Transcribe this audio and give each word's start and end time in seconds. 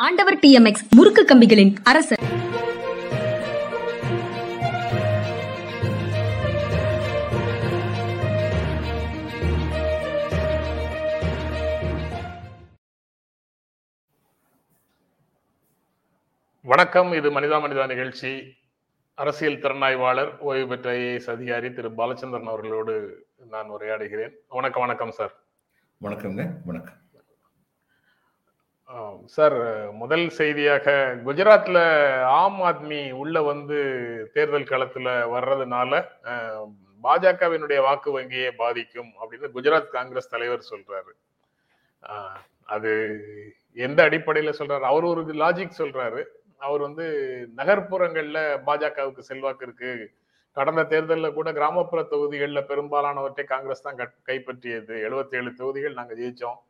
ஆண்டவர் 0.00 0.36
டிஎம்எக்ஸ் 0.36 0.82
முறுக்கு 0.90 1.22
கம்பிகளின் 1.22 1.76
அரசர். 1.84 2.18
வணக்கம். 16.62 17.12
இது 17.12 17.40
மனிதா 17.40 17.60
மனிதா 17.64 17.86
நிகழ்ச்சி. 17.86 18.54
அரசியல் 19.14 19.58
திறனாய்வாளர் 19.58 20.38
ஓய்வு 20.38 20.68
பெற்ற 20.68 20.92
ஐஏஎஸ் 20.92 21.30
அதிகாரி 21.30 21.72
திரு. 21.72 21.90
பாலச்சந்திரன் 21.90 22.52
அவர்களோடு 22.52 23.26
நான் 23.48 23.70
உரையாடுகிறேன். 23.70 24.32
வணக்கம் 24.48 24.82
வணக்கம் 24.82 25.10
சார். 25.10 25.34
வணக்கங்க 26.02 26.50
வணக்கம். 26.64 26.97
சார் 29.24 29.92
முதல் 29.92 30.28
செய்தியாக 30.28 31.18
குஜராத்ல 31.24 31.78
ஆம் 32.22 32.60
ஆத்மி 32.60 33.12
உள்ள 33.12 33.42
வந்து 33.42 33.76
தேர்தல் 34.32 34.62
களத்துல 34.62 35.28
வர்றதுனால 35.28 36.04
பாஜகவினுடைய 37.02 37.80
வாக்கு 37.80 38.10
வங்கியை 38.10 38.50
பாதிக்கும் 38.50 39.12
அப்படின்னு 39.20 39.48
குஜராத் 39.54 39.86
காங்கிரஸ் 39.86 40.28
தலைவர் 40.28 40.66
சொல்றாரு. 40.70 41.12
அது 42.64 43.20
எந்த 43.74 44.08
அடிப்படையில 44.08 44.52
சொல்றாரு? 44.58 44.80
அவர் 44.80 45.04
ஒரு 45.04 45.22
லாஜிக் 45.22 45.70
சொல்றாரு. 45.78 46.24
அவர் 46.58 46.80
வந்து 46.80 47.48
நகர்ப்புறங்கள்ல 47.56 48.60
பாஜகவுக்கு 48.66 49.18
செல்வாக்கு 49.18 49.66
இருக்கு. 49.66 50.10
கடந்த 50.52 50.84
தேர்தலில் 50.84 51.32
கூட 51.32 51.52
கிராமப்புற 51.52 52.02
தொகுதிகளில் 52.02 52.66
பெரும்பாலானவற்றை 52.66 53.44
காங்கிரஸ் 53.44 53.82
தான் 53.82 53.96
கட்- 53.96 54.14
கைப்பற்றியது. 54.26 55.00
77 55.00 55.54
தொகுதிகள் 55.54 55.92
நாங்கள் 55.92 56.18
ஜெயிச்சோம். 56.18 56.66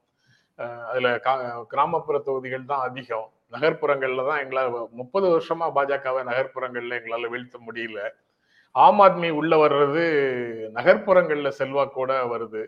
அதுல 0.58 1.16
கா- 1.16 1.64
கிராமப்புற 1.64 2.18
தொகுதிகள் 2.18 2.64
தான் 2.64 2.80
அதிகம். 2.80 3.32
நகர்ப்புறங்கள்ல 3.52 4.26
தான் 4.26 4.38
எங்களால் 4.38 4.88
முப்பது 4.90 5.38
வருஷமா 5.38 5.70
பாஜகவை 5.74 6.22
நகர்ப்புறங்கள்ல 6.24 6.98
எங்களால 7.00 7.28
வீழ்த்த 7.28 7.58
முடியல. 7.66 8.08
ஆம் 8.70 9.00
ஆத்மி 9.00 9.30
உள்ள 9.30 9.68
வர்றது 9.68 10.04
நகர்ப்புறங்கள்ல 10.74 11.52
செல்வாக்கோட 11.58 12.10
வருது. 12.32 12.66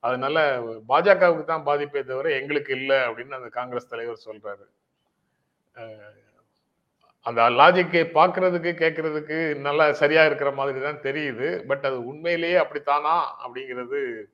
அதனால 0.00 0.60
பாஜகவுக்கு 0.88 1.44
தான் 1.44 1.62
பாதிப்பே 1.62 2.02
தவிர 2.02 2.30
எங்களுக்கு 2.30 2.76
இல்லை 2.76 2.96
அப்படின்னு 2.96 3.30
அந்த 3.30 3.48
காங்கிரஸ் 3.48 3.88
தலைவர் 3.88 4.20
சொல்றாரு. 4.26 4.66
அந்த 7.20 7.42
லாஜிக்கை 7.42 8.02
பார்க்கிறதுக்கு 8.14 8.72
கேட்கறதுக்கு 8.82 9.56
நல்லா 9.56 9.92
சரியா 9.92 10.24
இருக்கிற 10.24 10.50
மாதிரி 10.50 10.80
தான் 10.80 11.00
தெரியுது. 11.00 11.66
பட் 11.66 11.84
அது 11.84 12.06
உண்மையிலேயே 12.06 12.56
அப்படித்தானா 12.56 13.20
அப்படிங்கிறது 13.46 14.24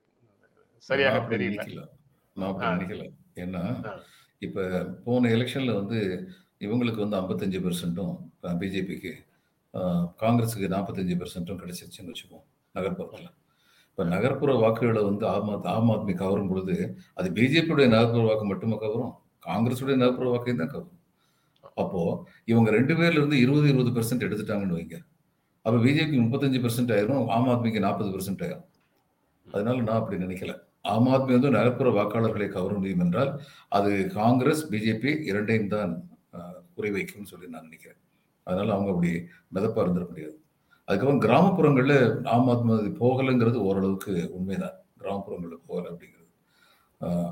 சரியாக 0.76 1.18
தெரியல. 1.18 1.84
நினைக்கல 2.36 2.42
நான் 2.42 2.50
அப்படி 2.50 2.66
ஆ. 2.66 2.74
நினைக்கல. 2.74 3.04
ஏன்னா. 3.36 3.62
இப்ப 4.38 4.84
போன 5.04 5.28
எலெக்ஷன்ல 5.28 5.74
வந்து 5.74 5.98
இவங்களுக்கு 6.60 7.06
வந்து 7.06 7.16
ஐம்பத்தஞ்சு 7.16 7.58
பெர்சென்ட்டும் 7.58 8.14
பிஜேபிக்கு 8.60 9.12
காங்கிரஸுக்கு 10.20 10.66
நாற்பத்தஞ்சு 10.68 11.14
பெர்சென்ட்டும் 11.16 11.60
கிடைச்சிருச்சுன்னு 11.60 12.12
வச்சுப்போம் 12.12 12.44
நகர்ப்புறத்தில். 12.74 13.28
இப்போ 13.88 14.04
நகர்ப்புற 14.04 14.54
வாக்குகளை 14.54 15.02
வந்து 15.02 15.28
ஆம் 15.28 15.64
ஆம் 15.64 15.90
ஆத்மி 15.90 16.14
கவரும் 16.14 16.48
பொழுது 16.48 16.96
அது 17.14 17.30
பிஜேபியுடைய 17.30 17.88
நகர்ப்புற 17.88 18.24
வாக்கு 18.24 18.44
மட்டுமா 18.44 18.76
கவரும்? 18.76 19.14
காங்கிரஸுடைய 19.46 19.96
நகர்ப்புற 19.96 20.28
வாக்கையும் 20.30 20.56
தான் 20.56 20.68
கவரும். 20.68 20.98
அப்போ 21.76 22.00
இவங்க 22.44 22.70
ரெண்டு 22.70 22.94
பேர்ல 22.94 23.10
இருந்து 23.12 23.38
இருபது 23.38 23.68
இருபது 23.68 23.90
பெர்சென்ட் 23.90 24.26
எடுத்துட்டாங்கன்னு 24.28 24.78
வைங்க. 24.78 24.96
அப்போ 25.64 25.78
பிஜேபி 25.78 26.16
முப்பத்தஞ்சு 26.18 26.60
பெர்சென்ட் 26.60 26.92
ஆயிரும் 26.92 27.28
ஆம் 27.28 27.48
ஆத்மிக்கு 27.48 27.78
நாற்பது 27.78 28.10
பெர்சென்ட் 28.10 28.42
ஆயிரும். 28.42 28.66
அதனால 29.46 29.80
நான் 29.80 29.96
அப்படி 29.96 30.24
நினைக்கல. 30.24 30.52
ஆம் 30.84 31.08
ஆத்மி 31.08 31.32
வந்து 31.32 31.50
நகர்ப்புற 31.50 31.88
வாக்காளர்களை 31.90 32.48
கவர 32.48 32.72
முடியும் 32.74 33.00
என்றால் 33.00 33.30
அது 33.72 33.90
காங்கிரஸ் 34.14 34.62
பிஜேபி 34.70 35.12
இரண்டையும் 35.24 35.68
தான் 35.68 35.92
ஆஹ், 36.32 36.60
குறிவைக்கும்னு 36.76 37.30
சொல்லி 37.30 37.48
நான் 37.48 37.64
நினைக்கிறேன். 37.64 38.00
அதனால 38.46 38.72
அவங்க 38.72 38.90
அப்படி 38.92 39.10
மிதப்பாக 39.54 39.84
இருந்துட 39.84 40.06
முடியாது. 40.08 40.34
அதுக்கப்புறம் 40.88 41.22
கிராமப்புறங்களில் 41.24 41.96
ஆம் 42.28 42.48
ஆத்மி 42.48 42.72
போகலைங்கிறது 43.00 43.58
ஓரளவுக்கு 43.66 44.14
உண்மைதான். 44.32 44.76
கிராமப்புறங்களில் 44.98 45.66
போகலை 45.68 45.88
அப்படிங்கிறது. 45.92 46.20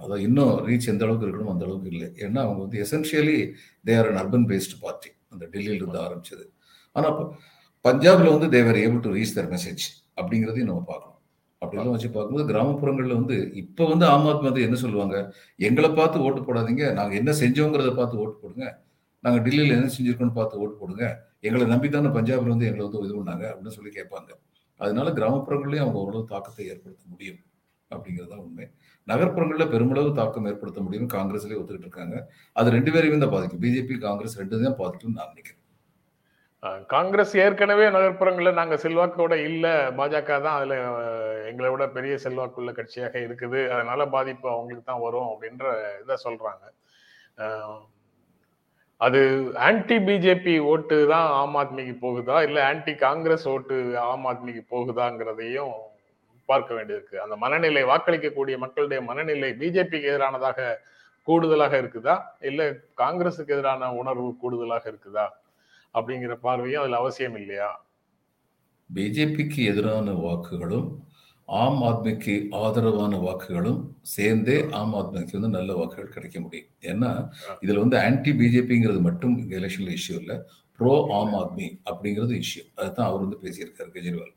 அதான் 0.00 0.22
இன்னும் 0.26 0.54
ரீச் 0.66 0.88
எந்த 0.88 1.04
அளவுக்கு 1.06 1.26
இருக்கணும் 1.26 1.52
அந்த 1.52 1.64
அளவுக்கு 1.66 1.90
இல்லை. 1.90 2.08
ஏன்னா 2.24 2.40
அவங்க 2.44 2.60
வந்து 2.62 2.80
essentially 2.84 3.36
they 3.84 3.94
are 3.98 4.08
an 4.08 4.20
urban 4.22 4.46
based 4.50 4.78
party 4.80 5.10
அந்த 5.32 5.44
டெல்லியிலிருந்து 5.52 6.00
ஆரம்பிச்சது. 6.06 6.44
ஆனால் 6.96 7.18
பஞ்சாபில் 7.84 8.34
வந்து 8.34 8.48
they were 8.50 8.80
able 8.82 9.04
to 9.04 9.12
reach 9.14 9.36
their 9.36 9.52
message 9.52 9.84
அப்படிங்கிறதையும் 10.18 10.70
நம்ம 10.70 10.84
பார்க்கணும். 10.84 11.09
அப்படிலாம் 11.62 11.94
வச்சு 11.94 12.08
பார்க்கும்போது 12.12 12.44
கிராமப்புறங்கள்ல 12.50 13.16
வந்து 13.20 13.36
இப்போ 13.62 13.84
வந்து 13.92 14.04
ஆம் 14.12 14.28
ஆத்மி 14.30 14.48
வந்து 14.50 14.62
என்ன 14.66 14.76
சொல்லுவாங்க? 14.84 15.16
எங்களை 15.68 15.88
பார்த்து 15.98 16.22
ஓட்டு 16.26 16.40
போடாதீங்க 16.46 16.84
நாங்க 16.98 17.14
என்ன 17.20 17.30
செஞ்சோங்கிறத 17.42 17.90
பார்த்து 17.98 18.20
ஓட்டு 18.22 18.36
போடுங்க. 18.42 18.66
நாங்க 19.24 19.38
டெல்லியில 19.46 19.76
என்ன 19.78 19.90
செஞ்சிருக்கோம்னு 19.96 20.36
பார்த்து 20.38 20.60
ஓட்டு 20.62 20.76
போடுங்க. 20.82 21.04
எங்களை 21.46 21.66
நம்பி 21.72 21.88
தானே 21.96 22.10
பஞ்சாப்ல 22.16 22.52
வந்து 22.54 22.68
எங்களை 22.70 22.84
வந்து 22.86 23.06
இது 23.08 23.18
பண்ணாங்க 23.18 23.44
அப்படின்னு 23.50 23.76
சொல்லி 23.76 23.92
கேட்பாங்க. 23.98 24.30
அதனால 24.80 25.08
கிராமப்புறங்களையும் 25.18 25.84
அவங்க 25.84 25.98
ஓரளவு 26.04 26.30
தாக்கத்தை 26.32 26.64
ஏற்படுத்த 26.72 27.04
முடியும் 27.12 27.40
அப்படிங்கிறது 27.90 28.30
தான் 28.32 28.42
உண்மை. 28.46 28.66
நகர்ப்புறங்களில் 29.10 29.70
பெருமளவு 29.72 30.10
தாக்கம் 30.20 30.48
ஏற்படுத்த 30.50 30.80
முடியும்னு 30.86 31.14
காங்கிரஸ்லேயே 31.16 31.58
ஒத்துக்கிட்டு 31.60 31.88
இருக்காங்க. 31.88 32.16
அது 32.56 32.68
ரெண்டு 32.76 32.90
பேரையும் 32.94 33.24
தான் 33.24 33.34
பாதிக்கும். 33.36 33.62
பிஜேபி 33.64 33.94
காங்கிரஸ் 34.08 34.38
ரெண்டு 34.42 34.64
தான் 34.64 34.80
பாதிக்கும்னு 34.82 35.18
நான் 35.20 35.32
நினைக்கிறேன். 35.32 35.59
காங்கிரஸ் 36.92 37.34
ஏற்கனவே 37.42 37.84
நகர்ப்புறங்களில் 37.94 38.58
நாங்கள் 38.58 38.80
செல்வாக்கோட 38.82 39.34
இல்லை. 39.48 39.72
பாஜக 39.98 40.40
தான் 40.46 40.56
அதில் 40.58 40.74
எங்களை 41.50 41.68
விட 41.72 41.84
பெரிய 41.94 42.14
செல்வாக்குள்ள 42.24 42.72
கட்சியாக 42.78 43.14
இருக்குது. 43.26 43.60
அதனால 43.74 44.06
பாதிப்பு 44.16 44.46
அவங்களுக்கு 44.54 44.84
தான் 44.90 45.04
வரும் 45.06 45.30
அப்படின்ற 45.32 45.64
இதை 46.02 46.16
சொல்றாங்க. 46.26 46.64
அது 49.06 49.20
ஆன்டி 49.66 49.96
பிஜேபி 50.06 50.54
ஓட்டு 50.72 50.96
தான் 51.14 51.28
ஆம் 51.40 51.56
ஆத்மிக்கு 51.60 51.94
போகுதா? 52.06 52.36
இல்லை 52.46 52.60
ஆன்டி 52.70 52.92
காங்கிரஸ் 53.06 53.46
ஓட்டு 53.54 53.76
ஆம் 54.10 54.26
ஆத்மிக்கு 54.30 54.62
போகுதாங்கிறதையும் 54.74 55.74
பார்க்க 56.50 56.70
வேண்டியிருக்கு. 56.78 57.16
அந்த 57.24 57.34
மனநிலை 57.44 57.82
வாக்களிக்கக்கூடிய 57.90 58.56
மக்களுடைய 58.64 59.00
மனநிலை 59.10 59.50
பிஜேபிக்கு 59.60 60.10
எதிரானதாக 60.12 60.78
கூடுதலாக 61.28 61.74
இருக்குதா? 61.82 62.16
இல்லை 62.48 62.66
காங்கிரஸுக்கு 63.02 63.54
எதிரான 63.56 63.92
உணர்வு 64.02 64.30
கூடுதலாக 64.42 64.84
இருக்குதா? 64.92 65.26
அப்படிங்கிற 65.94 66.34
பார்வையும் 66.46 66.82
அதுல 66.82 66.96
அவசியம் 66.96 67.36
இல்லையா? 67.36 67.70
பிஜேபிக்கு 68.90 69.60
எதிரான 69.64 70.12
வாக்குகளும் 70.24 70.88
ஆம் 71.48 71.80
ஆத்மிக்கு 71.82 72.34
ஆதரவான 72.58 73.14
வாக்குகளும் 73.26 73.78
சேர்ந்தே 74.14 74.56
ஆம் 74.70 74.94
ஆத்மிக்கு 74.94 75.36
வந்து 75.38 75.56
நல்ல 75.56 75.70
வாக்குகள் 75.74 76.14
கிடைக்க 76.16 76.40
முடியும். 76.40 76.68
ஏன்னா 76.82 77.10
இதுல 77.62 77.78
வந்து 77.78 77.96
ஆன்டி 77.98 78.32
பிஜேபிங்கிறது 78.32 79.00
மட்டும் 79.00 79.34
எலெக்ஷன்ல 79.58 79.94
இஷ்யூ 79.98 80.16
இல்ல. 80.22 80.34
ப்ரோ 80.80 80.92
ஆம் 81.18 81.34
ஆத்மி 81.40 81.68
அப்படிங்கிறது 81.90 82.34
இஷ்யூ 82.42 82.62
அதுதான் 82.76 83.08
அவர் 83.08 83.24
வந்து 83.24 83.38
பேசியிருக்காரு 83.42 83.90
கெஜ்ரிவால். 83.96 84.34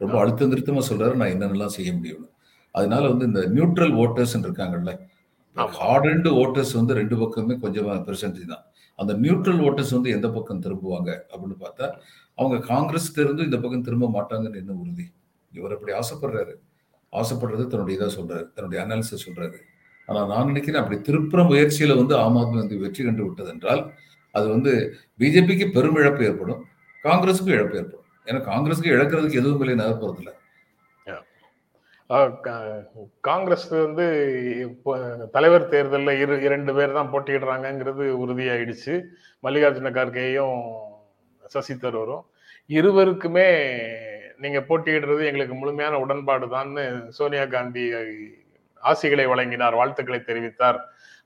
ரொம்ப 0.00 0.14
அழுத்தம் 0.20 0.52
திருத்தமா 0.52 0.82
சொல்றாரு 0.90 1.14
நான் 1.14 1.34
என்னென்னலாம் 1.34 1.76
செய்ய 1.76 1.90
முடியும்னு. 1.98 2.28
அதனால 2.74 3.02
வந்து 3.08 3.24
இந்த 3.24 3.40
நியூட்ரல் 3.56 3.94
ஓட்டர்ஸ் 4.04 4.34
இருக்காங்கல்ல 4.38 4.92
ஆமா. 5.56 5.70
ஹார்ட் 5.78 6.08
அண்ட் 6.10 6.28
ஓட்டர்ஸ் 6.42 6.74
வந்து 6.80 6.94
ரெண்டு 6.94 7.16
பக்கமே 7.18 7.54
கொஞ்சமா 7.64 7.94
பெர்சன்டேஜ் 8.08 8.52
தான். 8.54 8.64
அந்த 8.98 9.12
நியூட்ரல் 9.24 9.60
ஓட்டர்ஸ் 9.66 9.94
வந்து 9.96 10.10
எந்த 10.16 10.28
பக்கம் 10.36 10.62
திரும்புவாங்க 10.66 11.10
அப்படின்னு 11.30 11.56
பார்த்தா 11.64 11.86
அவங்க 12.38 12.56
காங்கிரஸ் 12.72 13.08
இருந்து 13.24 13.46
இந்த 13.48 13.58
பக்கம் 13.62 13.86
திரும்ப 13.88 14.06
மாட்டாங்கன்னு 14.16 14.60
என்ன 14.62 14.72
உறுதி? 14.82 15.06
இவர் 15.52 15.74
அப்படி 15.76 15.92
ஆசைப்படுறாரு. 16.00 16.54
ஆசைப்படுறது 17.12 17.64
தன்னுடைய 17.72 17.96
இதாக 17.98 18.10
சொல்றாரு 18.18 18.44
தன்னுடைய 18.54 18.78
அனாலிசிஸ் 18.84 19.24
சொல்றாரு. 19.26 19.58
ஆனால் 20.08 20.28
நான் 20.32 20.46
நினைக்கிறேன் 20.46 20.80
அப்படி 20.82 20.98
திருப்புற 21.08 21.40
முயற்சியில 21.50 21.96
வந்து 22.00 22.14
ஆம் 22.24 22.36
ஆத்மி 22.40 22.58
வந்து 22.62 22.76
வெற்றி 22.82 23.02
கண்டு 23.04 23.22
விட்டது 23.24 23.50
என்றால் 23.54 23.82
அது 24.34 24.46
வந்து 24.48 24.72
பிஜேபிக்கு 25.20 25.66
பெரும் 25.76 25.98
இழப்பு 26.00 26.22
ஏற்படும் 26.28 26.60
காங்கிரஸுக்கும் 27.04 27.56
இழப்பு 27.58 27.76
ஏற்படும். 27.80 28.06
ஏன்னா 28.28 28.40
காங்கிரஸுக்கு 28.50 28.94
இழக்கிறதுக்கு 28.96 29.40
எதுவும் 29.42 29.62
இல்லை 29.64 29.76
நகர்ப்புறத்தில் 29.82 30.34
காங்கிரஸ் 33.28 33.64
வந்து 33.70 34.04
இப்போ 34.66 34.92
தலைவர் 35.34 35.66
தேர்தலில் 35.72 36.20
இரு 36.22 36.36
இரண்டு 36.46 36.72
பேர் 36.76 36.94
தான் 36.98 37.10
போட்டியிடுறாங்கங்கிறது 37.14 38.04
உறுதியாயிடுச்சு. 38.22 38.94
மல்லிகார்ஜுன 39.46 39.92
கார்கேயும் 39.98 40.62
சசி 41.54 41.74
தரூரும். 41.74 42.24
இருவருக்குமே 42.78 43.48
நீங்கள் 44.44 44.66
போட்டியிடுறது 44.70 45.22
எங்களுக்கு 45.30 45.54
முழுமையான 45.60 45.98
உடன்பாடு 46.04 46.48
தான்னு 46.54 46.84
சோனியா 47.18 47.44
காந்தி 47.56 47.84
ஆசிகளை 48.82 49.26
வழங்கினார் 49.34 49.78
வாழ்த்துக்களை 49.82 50.22
தெரிவித்தார் 50.30 50.80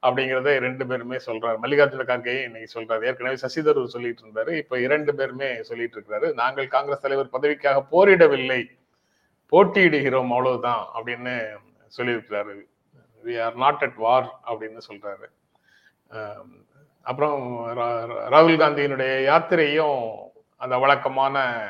அப்படிங்கிறத 0.06 0.58
ரெண்டு 0.66 0.84
பேருமே 0.90 1.18
சொல்றாரு. 1.28 1.56
மல்லிகார்ஜுன 1.64 2.04
கார்கே 2.12 2.36
இன்னைக்கு 2.48 2.74
சொல்றாரு. 2.76 3.02
ஏற்கனவே 3.08 3.42
சசி 3.46 3.60
தரூர் 3.66 3.94
சொல்லிட்டு 3.96 4.22
இருந்தாரு. 4.24 4.52
இப்ப 4.62 4.80
இரண்டு 4.86 5.12
பேருமே 5.18 5.50
சொல்லிட்டு 5.70 5.96
இருக்கிறாரு 5.98 6.28
நாங்கள் 6.42 6.74
காங்கிரஸ் 6.76 7.04
தலைவர் 7.06 7.34
பதவிக்காக 7.36 7.82
போரிடவில்லை. 7.94 8.62
போட்டியிடுகிறோம் 9.52 10.20
அவ்வளவுதான் 10.20 10.86
அப்படின்னு 10.94 11.56
சொல்லியிருக்கிறாரு. 11.96 12.60
We 13.24 13.42
are 13.42 13.54
not 13.54 13.80
at 13.80 13.94
war 13.94 14.40
அப்படின்னு 14.46 14.78
சொல்றாரு. 14.88 15.26
அப்புறம் 17.02 17.66
ரா- 17.76 18.32
ராகுல் 18.32 18.56
காந்தியினுடைய 18.56 19.24
யாத்திரையும் 19.24 20.16
அந்த 20.56 20.78
வழக்கமான 20.78 21.66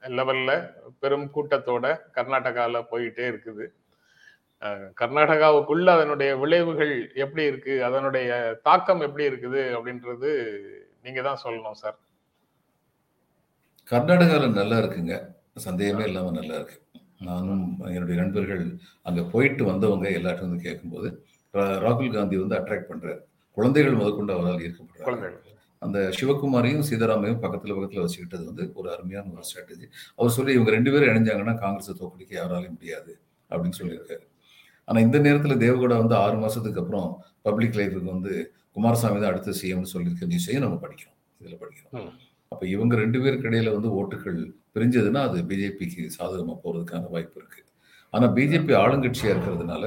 லெவல்ல 0.00 0.70
பெரும் 0.98 1.30
கூட்டத்தோட 1.34 1.98
கர்நாடகாவில் 2.14 2.86
போயிட்டே 2.90 3.32
இருக்குது. 3.32 3.66
கர்நாடகாவுக்குள்ள 5.00 5.86
அதனுடைய 5.86 6.36
விளைவுகள் 6.36 7.12
எப்படி 7.14 7.44
இருக்கு 7.44 7.84
அதனுடைய 7.84 8.58
தாக்கம் 8.62 9.00
எப்படி 9.00 9.28
இருக்குது 9.28 9.78
அப்படின்றது 9.78 10.58
நீங்க 11.02 11.22
தான் 11.22 11.40
சொல்லணும் 11.44 11.72
சார். 11.72 11.98
கர்நாடகாவில் 13.90 14.52
நல்லா 14.52 14.76
இருக்குங்க. 14.76 15.34
சந்தேகமே 15.64 16.04
இல்லாமல் 16.10 16.36
நல்லா 16.38 16.54
இருக்கு. 16.58 16.76
நானும் 17.28 17.64
என்னுடைய 17.94 18.16
நண்பர்கள் 18.22 18.64
அங்கே 19.08 19.22
போயிட்டு 19.32 19.62
வந்தவங்க 19.70 20.06
எல்லார்ட்டும் 20.18 20.48
வந்து 20.48 20.66
கேட்கும்போது 20.66 21.08
ராகுல் 21.84 22.14
காந்தி 22.16 22.36
வந்து 22.42 22.56
அட்ராக்ட் 22.58 22.90
பண்றாரு. 22.90 23.20
குழந்தைகள் 23.56 23.98
முதற்கொண்டு 24.00 24.34
அவரால் 24.36 24.62
ஈர்க்கப்படுறாங்க 24.66 25.06
குழந்தைகள். 25.08 25.42
அந்த 25.82 25.98
சிவகுமாரையும் 26.18 26.86
சீதாராமையும் 26.88 27.40
பக்கத்துல 27.44 27.74
பக்கத்துல 27.76 28.02
வச்சுக்கிட்டது 28.04 28.44
வந்து 28.50 28.64
ஒரு 28.78 28.88
அருமையான 28.94 29.30
ஒரு 29.34 29.46
ஸ்ட்ராட்டஜி 29.48 29.86
அவர் 30.18 30.34
சொல்லி 30.36 30.52
இவங்க 30.56 30.70
ரெண்டு 30.76 30.92
பேரும் 30.92 31.10
இணைஞ்சாங்கன்னா 31.12 31.54
காங்கிரஸை 31.62 31.94
தோக்கடிக்க 32.00 32.32
யாராலையும் 32.40 32.76
முடியாது. 32.76 33.12
அப்படின்னு 33.50 33.78
சொல்லியிருக்காரு. 33.80 34.24
ஆனா 34.88 34.98
இந்த 35.06 35.18
நேரத்துல 35.26 35.56
தேவகவுடா 35.64 35.96
வந்து 36.02 36.16
ஆறு 36.24 36.36
மாசத்துக்கு 36.44 36.80
அப்புறம் 36.82 37.08
பப்ளிக் 37.46 37.78
லைஃபுக்கு 37.80 38.14
வந்து 38.14 38.32
குமாரசாமி 38.76 39.18
தான் 39.20 39.32
அடுத்த 39.32 39.54
சிஎம்னு 39.60 39.92
சொல்லியிருக்க 39.94 40.32
நியூஸையும் 40.32 40.64
நம்ம 40.64 40.78
படிக்கிறோம். 40.84 41.16
இதுல 41.40 41.56
படிக்கிறோம். 41.62 42.08
அப்ப 42.52 42.62
இவங்க 42.74 42.94
ரெண்டு 43.02 43.18
பேருக்கு 43.22 43.48
இடையில 43.50 43.72
வந்து 43.76 43.90
ஓட்டுகள் 44.00 44.40
பிரிஞ்சதுன்னா 44.74 45.20
அது 45.28 45.38
பிஜேபிக்கு 45.50 46.02
சாதகமா 46.18 46.54
போறதுக்கான 46.64 47.08
வாய்ப்பு 47.14 47.38
இருக்கு. 47.40 47.60
ஆனா 48.14 48.26
பிஜேபி 48.36 48.74
ஆளுங்கட்சியா 48.82 49.30
இருக்கிறதுனால 49.34 49.84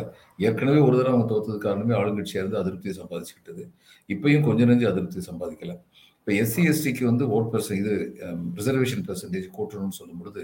ஏற்கனவே 0.48 0.80
ஒரு 0.88 0.96
தடவை 0.98 1.14
அவங்க 1.14 1.28
தோத்தது 1.34 1.58
காரணமே 1.68 1.94
ஆளுங்கட்சியா 2.00 2.42
இருந்து 2.44 2.60
அதிருப்தியை 2.62 2.94
சம்பாதிச்சுக்கிட்டது. 3.02 3.64
இப்பயும் 4.10 4.46
கொஞ்ச 4.48 4.66
நெஞ்சு 4.70 4.88
அதிருப்தி 4.92 5.22
சம்பாதிக்கல. 5.30 5.74
இப்போ 6.20 6.32
எஸ்சி 6.42 6.64
எஸ்டிக்கு 6.72 7.04
வந்து 7.10 7.26
ஓட் 7.36 7.50
பெர்சன் 7.54 7.80
இது 7.82 7.94
ரிசர்வேஷன் 8.60 9.06
பெர்சன்டேஜ் 9.08 9.48
கூட்டணும்னு 9.58 9.98
சொல்லும் 10.00 10.20
பொழுது 10.22 10.44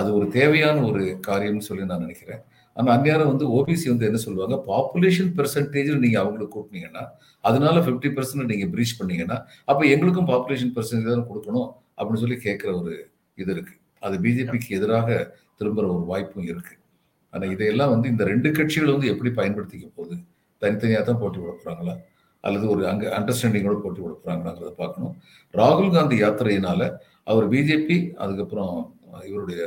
அது 0.00 0.08
ஒரு 0.18 0.26
தேவையான 0.38 0.82
ஒரு 0.90 1.02
காரியம்னு 1.28 1.68
சொல்லி 1.68 1.84
நான் 1.92 2.04
நினைக்கிறேன். 2.06 2.42
ஆனால் 2.76 2.92
அந்நேரம் 2.96 3.30
வந்து 3.32 3.46
ஓபிசி 3.56 3.86
வந்து 3.92 4.06
என்ன 4.08 4.18
சொல்லுவாங்க? 4.24 4.56
பாப்புலேஷன் 4.70 5.30
பெர்சன்டேஜில் 5.38 6.02
நீங்கள் 6.04 6.22
அவங்களுக்கு 6.22 6.54
கூட்டினீங்கன்னா 6.56 7.02
அதனால 7.44 7.76
ஃபிஃப்டி 7.84 8.10
பர்சன்ட் 8.16 8.50
நீங்கள் 8.52 8.70
ப்ரீச் 8.74 8.98
பண்ணீங்கன்னா 9.00 9.38
அப்போ 9.70 9.82
எங்களுக்கும் 9.94 10.28
பாப்புலேஷன் 10.32 10.72
பெர்சன்டேஜ் 10.76 11.12
தான் 11.12 11.28
கொடுக்கணும் 11.30 11.68
அப்படின்னு 11.98 12.22
சொல்லி 12.24 12.38
கேட்குற 12.46 12.70
ஒரு 12.80 12.94
இது 13.38 13.50
இருக்குது 13.56 13.78
அது 14.06 14.16
பிஜேபிக்கு 14.24 14.74
எதிராக 14.78 15.08
திரும்புகிற 15.60 15.86
ஒரு 15.94 16.04
வாய்ப்பும் 16.10 16.48
இருக்குது 16.52 16.82
ஆனால் 17.32 17.52
இதையெல்லாம் 17.54 17.92
வந்து 17.94 18.06
இந்த 18.12 18.24
ரெண்டு 18.32 18.48
கட்சிகள் 18.58 18.92
வந்து 18.94 19.08
எப்படி 19.12 19.30
பயன்படுத்திக்க 19.38 19.86
போகுது? 19.98 20.16
தனித்தனியாக 20.62 21.04
தான் 21.08 21.20
போட்டி 21.22 21.38
விட 21.40 21.50
போகிறாங்களா 21.54 21.94
அல்லது 22.44 22.66
ஒரு 22.74 22.82
அங்கே 22.90 23.06
அண்டர்ஸ்டாண்டிங்கோட 23.18 23.78
போட்டி 23.84 24.00
விட 24.02 24.12
போகிறாங்களாங்கிறத 24.14 24.72
பார்க்கணும். 24.82 25.14
ராகுல் 25.54 25.94
காந்தி 25.96 26.16
யாத்திரையினால 26.22 26.80
அவர் 27.30 27.46
பிஜேபி 27.54 27.96
அதுக்கப்புறம் 28.22 28.74
இவருடைய 29.30 29.60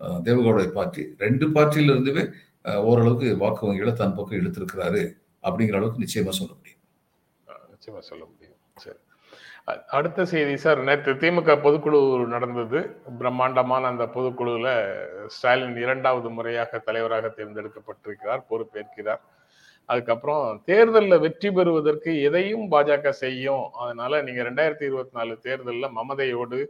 தேவகவுடைய 0.00 0.68
பார்ட்டி 0.78 1.02
ரெண்டு 1.24 1.46
பார்ட்டியில 1.46 1.94
இருந்துமே 1.94 2.24
ஓரளவுக்கு 2.90 3.28
வாக்கு 3.42 3.66
வங்கிகளை 3.66 3.92
தன் 3.92 4.16
பக்கம் 4.18 4.40
எடுத்திருக்கிறாரு 4.40 5.02
அப்படிங்கிற 5.46 5.78
அளவுக்கு 5.78 6.04
நிச்சயமா 6.04 6.32
சொல்ல 6.38 6.52
முடியும். 6.58 6.80
நிச்சயமா 7.72 8.00
சொல்ல 8.08 8.22
முடியும். 8.30 8.56
சரி. 8.84 8.98
அடுத்த 9.98 10.24
செய்தி 10.32 10.54
சார் 10.56 10.80
நேற்று 10.88 11.12
திமுக 11.22 11.54
பொதுக்குழு 11.64 12.00
நடந்தது. 12.34 12.80
பிரம்மாண்டமான 13.18 13.88
அந்த 13.92 14.04
பொதுக்குழுவில் 14.14 14.72
ஸ்டாலின் 15.34 15.76
இரண்டாவது 15.76 16.30
முறையாக 16.36 16.78
தலைவராக 16.78 17.28
தேர்ந்தெடுக்கப்பட்டிருக்கிறார் 17.38 18.42
பொறுப்பேற்கிறார். 18.50 19.22
அதுக்கப்புறம் 19.92 20.44
தேர்தலில் 20.64 21.22
வெற்றி 21.24 21.50
பெறுவதற்கு 21.50 22.10
எதையும் 22.28 22.66
பாஜக 22.72 23.08
செய்யும். 23.24 23.64
அதனால 23.82 24.22
நீங்கள் 24.22 24.46
ரெண்டாயிரத்தி 24.48 24.84
இருபத்தி 24.90 25.16
நாலு 25.18 25.34
தேர்தலில் 25.46 25.94
மமதையோடு 25.98 26.60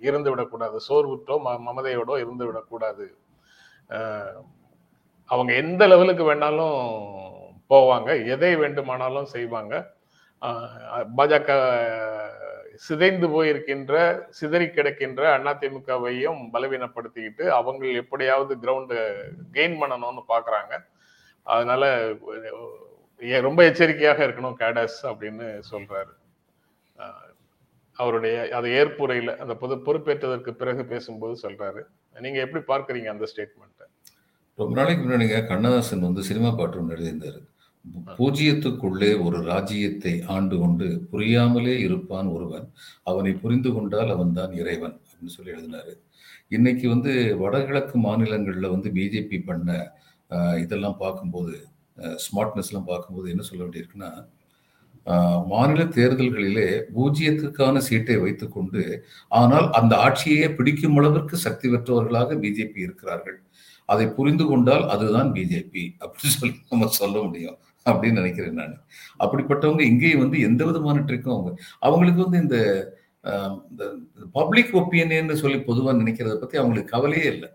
இருந்து 0.00 0.30
விடக்கூடாது. 0.30 0.80
சோர்வுற்றோ 0.88 1.38
ம- 1.44 1.60
மமதையோடோ 1.66 2.16
இருந்து 2.16 2.46
விடக்கூடாது. 2.46 3.16
அவங்க 5.24 5.52
எந்த 5.52 5.86
லெவலுக்கு 5.86 6.34
வேணாலும் 6.34 7.16
போவாங்க. 7.70 8.26
எதை 8.26 8.56
வேண்டுமானாலும் 8.56 9.24
செய்வாங்க. 9.24 9.94
பாஜக 11.16 11.86
சிதைந்து 12.74 13.28
போயிருக்கின்ற 13.28 14.24
சிதறி 14.28 14.64
கிடக்கின்ற 14.64 15.38
அதிமுகவையும் 15.38 16.48
பலவீனப்படுத்திக்கிட்டு 16.52 17.48
அவங்க 17.48 17.86
எப்படியாவது 17.86 18.56
கிரவுண்டு 18.56 19.22
கெயின் 19.52 19.76
பண்ணணும்னு 19.80 20.22
பார்க்குறாங்க 20.28 20.86
அதனால 21.42 22.12
ரொம்ப 23.18 23.64
எச்சரிக்கையாக 23.64 24.26
இருக்கணும் 24.26 24.54
கேடஸ் 24.58 25.02
அப்படின்னு 25.02 25.62
சொல்றாரு. 25.70 26.16
அவருடைய 28.02 28.36
அது 28.58 28.68
ஏற்புரையில 28.80 29.30
அந்த 29.42 29.54
பொது 29.62 29.74
பொறுப்பேற்றதற்கு 29.86 30.50
பிறகு 30.60 30.82
பேசும்போது 30.92 31.34
சொல்றாரு. 31.44 31.82
நீங்க 32.24 32.38
எப்படி 32.46 32.62
பார்க்கறீங்க 32.72 33.08
அந்த 33.14 33.26
ஸ்டேட்மெண்ட் 33.32 33.84
ரொம்ப 34.58 34.74
நாளைக்கு 34.78 35.02
முன்னாடிங்க 35.04 35.38
கண்ணதாசன் 35.50 36.06
வந்து 36.08 36.22
சினிமா 36.28 36.50
பாட்டு 36.58 36.78
ஒன்று 36.80 36.94
எழுதியிருந்தாரு. 36.96 37.40
பூஜ்ஜியத்துக்குள்ளே 38.18 39.10
ஒரு 39.26 39.38
ராஜ்யத்தை 39.50 40.14
ஆண்டு 40.34 40.54
கொண்டு 40.62 40.86
புரியாமலே 41.10 41.74
இருப்பான் 41.84 42.28
ஒருவன். 42.36 42.66
அவனை 43.10 43.32
புரிந்து 43.42 43.70
கொண்டால் 43.76 44.10
அவன்தான் 44.16 44.52
இறைவன் 44.60 44.96
அப்படின்னு 45.02 45.34
சொல்லி 45.36 45.54
எழுதினாரு. 45.54 45.94
இன்னைக்கு 46.56 46.86
வந்து 46.94 47.12
வடகிழக்கு 47.42 47.96
மாநிலங்களில் 48.06 48.72
வந்து 48.74 48.90
பிஜேபி 48.96 49.38
பண்ண 49.50 49.78
இதெல்லாம் 50.64 50.98
பார்க்கும்போது 51.04 51.54
ஸ்மார்ட்னஸ்லாம் 52.24 52.90
பார்க்கும்போது 52.90 53.28
என்ன 53.34 53.44
சொல்ல 53.50 53.62
வேண்டியிருக்குன்னா 53.64 54.10
மாநில 55.50 55.82
தேர்தல்களிலே 55.96 56.66
பூஜ்ஜியத்துக்கான 56.96 57.80
சீட்டை 57.88 58.16
வைத்துக்கொண்டு 58.24 58.82
ஆனால் 59.40 59.66
அந்த 59.78 59.92
ஆட்சியையே 60.06 60.48
பிடிக்கும் 60.58 60.98
அளவிற்கு 61.00 61.36
சக்தி 61.46 61.66
பெற்றவர்களாக 61.74 62.36
பிஜேபி 62.44 62.80
இருக்கிறார்கள். 62.86 63.38
அதை 63.88 64.06
புரிந்து 64.18 64.44
கொண்டால் 64.50 64.84
அதுதான் 64.94 65.30
பிஜேபி 65.36 65.84
அப்படின்னு 66.02 66.34
சொல்லி 66.38 66.54
நம்ம 66.70 66.88
சொல்ல 67.00 67.16
முடியும் 67.26 67.58
அப்படின்னு 67.86 68.20
நினைக்கிறேன் 68.20 68.58
நான். 68.62 68.74
அப்படிப்பட்டவங்க 69.24 69.82
இங்கேயும் 69.90 70.22
வந்து 70.24 70.38
எந்த 70.48 70.62
விதமான 70.70 71.04
ட்ரிக்கும் 71.08 71.36
அவங்க 71.36 71.52
அவங்களுக்கு 71.86 72.20
வந்து 72.26 72.40
இந்த 72.44 72.58
இந்த 73.70 73.84
பப்ளிக் 74.38 74.74
ஒப்பீனியன் 74.80 75.40
சொல்லி 75.44 75.58
பொதுவாக 75.70 75.96
நினைக்கிறத 76.02 76.36
பத்தி 76.42 76.56
அவங்களுக்கு 76.60 76.94
கவலையே 76.96 77.26
இல்லை. 77.34 77.48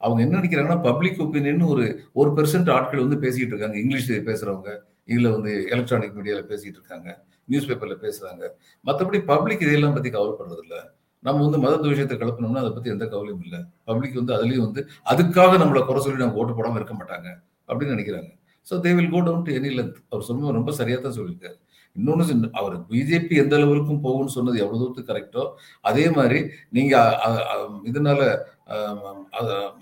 அவங்க 0.00 0.20
என்ன 0.24 0.34
நினைக்கிறாங்கன்னா 0.40 0.80
பப்ளிக் 0.88 1.20
ஒப்பீனியன் 1.24 1.64
ஒரு 1.72 1.84
ஒரு 2.20 2.30
பெர்சன்ட் 2.38 2.70
ஆட்கள் 2.76 3.04
வந்து 3.04 3.22
பேசிக்கிட்டு 3.24 3.54
இருக்காங்க 3.54 3.78
இங்கிலீஷ் 3.84 4.10
பேசுறவங்க. 4.30 4.70
இதில் 5.08 5.32
வந்து 5.36 5.52
எலக்ட்ரானிக் 5.74 6.16
மீடியாவில் 6.18 6.48
பேசிகிட்டு 6.52 6.78
இருக்காங்க 6.80 7.08
நியூஸ் 7.48 7.68
பேப்பரில் 7.70 8.02
பேசுகிறாங்க 8.04 8.44
மற்றபடி 8.84 9.18
பப்ளிக் 9.32 9.64
இதையெல்லாம் 9.66 9.96
பற்றி 9.96 10.10
கவலைப்படுறது 10.16 10.62
இல்ல. 10.66 10.76
நம்ம 11.22 11.42
வந்து 11.46 11.58
மத 11.64 11.74
விஷயத்தை 11.92 12.16
கலப்பணும்னா 12.22 12.62
அதை 12.64 12.72
பற்றி 12.76 12.90
எந்த 12.94 13.04
கவலையும் 13.12 13.44
இல்லை. 13.46 13.60
பப்ளிக் 13.88 14.18
வந்து 14.20 14.34
அதுலேயும் 14.36 14.66
வந்து 14.66 14.80
அதுக்காக 15.12 15.52
நம்மளை 15.62 15.82
குறை 15.88 16.00
சொல்லி 16.06 16.22
நம்ம 16.22 16.40
ஓட்டு 16.40 16.56
போடாமல் 16.58 16.80
இருக்க 16.80 16.94
மாட்டாங்க 17.00 17.28
அப்படின்னு 17.68 17.94
நினைக்கிறாங்க. 17.96 18.30
So 18.66 18.74
they 18.84 18.90
will 18.98 19.12
go 19.14 19.20
down 19.28 19.46
to 19.46 19.52
any 19.58 19.70
length 19.78 19.98
அவர் 20.10 20.26
சொல்லும்போது 20.28 20.58
ரொம்ப 20.58 20.72
சரியாக 20.80 21.00
தான் 21.06 21.16
சொல்லியிருக்காரு. 21.18 21.56
இன்னொன்று 21.96 22.48
அவர் 22.60 22.74
பிஜேபி 22.90 23.34
எந்த 23.42 23.54
அளவுக்கும் 23.58 24.02
போகும்னு 24.06 24.34
சொன்னது 24.36 24.56
எவ்வளோ 24.64 24.78
தூரத்துக்கு 24.80 25.12
கரெக்டோ 25.12 25.42
அதே 25.90 26.04
மாதிரி 26.16 26.40
நீங்கள் 26.76 27.84
இதனால 27.90 28.20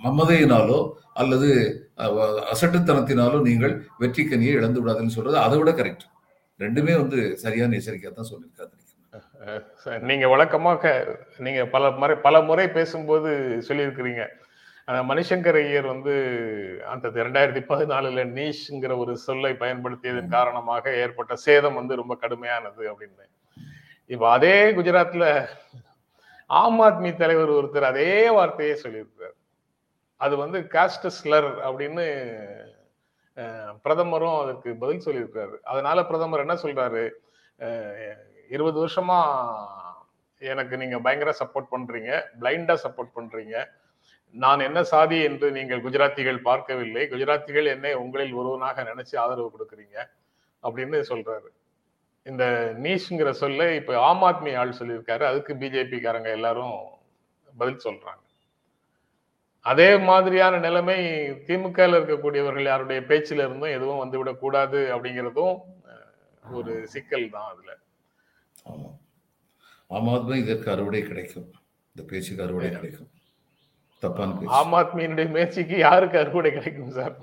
மமதையினாலோ 0.05 0.79
அல்லது 1.21 1.49
அசட்டுத்தனத்தினாலோ 2.53 3.39
நீங்கள் 3.49 3.75
வெற்றி 4.03 4.25
கனியை 4.31 4.55
இழந்து 4.61 4.81
விடாதுன்னு 4.83 5.17
சொல்றது 5.17 5.39
அதை 5.47 5.59
விட 5.61 5.73
கரெக்ட் 5.81 6.07
ரெண்டுமே 6.61 6.95
வந்து 7.03 7.19
சரியான 7.43 7.77
எச்சரிக்கையா 7.79 8.11
தான் 8.15 8.31
சொல்லியிருக்காரு. 8.33 8.73
நீங்க 10.11 10.27
வழக்கமாக 10.33 10.93
நீங்க 11.47 11.61
பல 11.75 11.91
முறை 12.01 12.15
பல 12.27 12.37
முறை 12.49 12.67
பேசும்போது 12.77 13.31
சொல்லியிருக்கிறீங்க. 13.69 14.25
மணிசங்கர் 15.11 15.59
ஐயர் 15.61 15.87
வந்து 15.93 16.15
அந்த 16.93 17.07
இரண்டாயிரத்தி 17.23 17.63
பதினாலுல 17.71 18.25
நீஷ்ங்கிற 18.39 18.93
ஒரு 19.03 19.13
சொல்லை 19.27 19.53
பயன்படுத்தியதன் 19.63 20.35
காரணமாக 20.37 20.93
ஏற்பட்ட 21.03 21.35
சேதம் 21.47 21.79
வந்து 21.81 22.01
ரொம்ப 22.01 22.15
கடுமையானது 22.23 22.83
அப்படின்னு. 22.93 23.27
இப்ப 24.11 24.25
அதே 24.37 24.57
குஜராத்ல 24.79 25.27
ஆம் 26.61 26.81
ஆத்மி 26.87 27.11
தலைவர் 27.21 27.57
ஒருத்தர் 27.59 27.91
அதே 27.91 28.13
வார்த்தையே 28.37 28.75
சொல்லியிருக்கிறார். 28.83 29.37
அது 30.21 30.35
வந்து 30.43 30.59
காஸ்ட் 30.75 31.07
ஸ்லர் 31.19 31.49
அப்படின்னு 31.67 32.05
பிரதமரும் 33.85 34.41
அதுக்கு 34.43 34.71
பதில் 34.83 35.05
சொல்லியிருக்காரு 35.07 35.57
அதனால 35.71 35.99
பிரதமர் 36.11 36.45
என்ன 36.45 36.57
சொல்றாரு? 36.65 37.05
இருபது 38.55 38.79
வருஷமா 38.83 39.19
எனக்கு 40.53 40.75
நீங்க 40.83 40.97
பயங்கர 41.07 41.31
சப்போர்ட் 41.41 41.73
பண்றீங்க 41.75 42.11
பிளைண்டா 42.41 42.75
சப்போர்ட் 42.85 43.17
பண்றீங்க. 43.17 43.57
நான் 44.35 44.67
என்ன 44.69 44.81
சாதி 44.93 45.19
என்று 45.29 45.47
நீங்கள் 45.57 45.83
குஜராத்திகள் 45.85 46.39
பார்க்கவில்லை. 46.49 47.03
குஜராத்திகள் 47.13 47.67
என்னை 47.75 47.93
உங்களில் 48.03 48.39
ஒருவனாக 48.41 48.85
நினைச்சு 48.91 49.15
ஆதரவு 49.25 49.49
கொடுக்குறீங்க 49.55 49.97
அப்படின்னு 50.65 50.99
சொல்றாரு. 51.11 51.49
இந்த 52.25 52.75
நீஷ்ங்கிற 52.83 53.31
சொல்ல 53.31 53.75
இப்ப 53.75 54.01
ஆம் 54.01 54.23
ஆத்மி 54.23 54.57
ஆள் 54.57 54.75
சொல்லியிருக்காரு. 54.79 55.23
அதுக்கு 55.23 55.55
பிஜேபி 55.55 55.97
காரங்க 55.99 56.31
எல்லாரும் 56.31 56.79
பதில் 57.59 57.81
சொல்றாங்க. 57.85 58.23
அதே 59.61 59.99
மாதிரியான 59.99 60.59
நிலைமை 60.59 60.97
திமுக 61.31 61.79
இருக்கக்கூடியவர்கள் 61.79 62.63
யாருடைய 62.63 63.03
பேச்சில 63.09 63.33
இருந்தும் 63.33 63.63
எதுவும் 63.63 63.97
வந்துவிடக் 63.97 64.39
கூடாது 64.39 64.97
அப்படிங்கிறதும் 64.97 65.57
ஒரு 66.51 66.87
சிக்கல் 66.87 67.31
தான் 67.31 67.53
அதுல. 67.53 67.77
ஆமா. 68.69 68.99
ஆத்மி 69.91 70.35
இதற்கு 70.35 70.71
அறுவடை 70.71 71.03
கிடைக்கும். 71.03 71.53
இந்த 71.95 72.11
பேச்சுக்கு 72.11 72.43
அறுவடை 72.43 72.71
கிடைக்கும். 72.71 73.11
தப்பான 73.99 74.39
ஆம் 74.47 74.73
ஆத்மியினுடைய 74.73 75.29
முயற்சிக்கு 75.29 75.79
யாருக்கு 75.79 76.19
அறுவடை 76.19 76.53
கிடைக்கும் 76.53 76.91
சார்? 76.91 77.17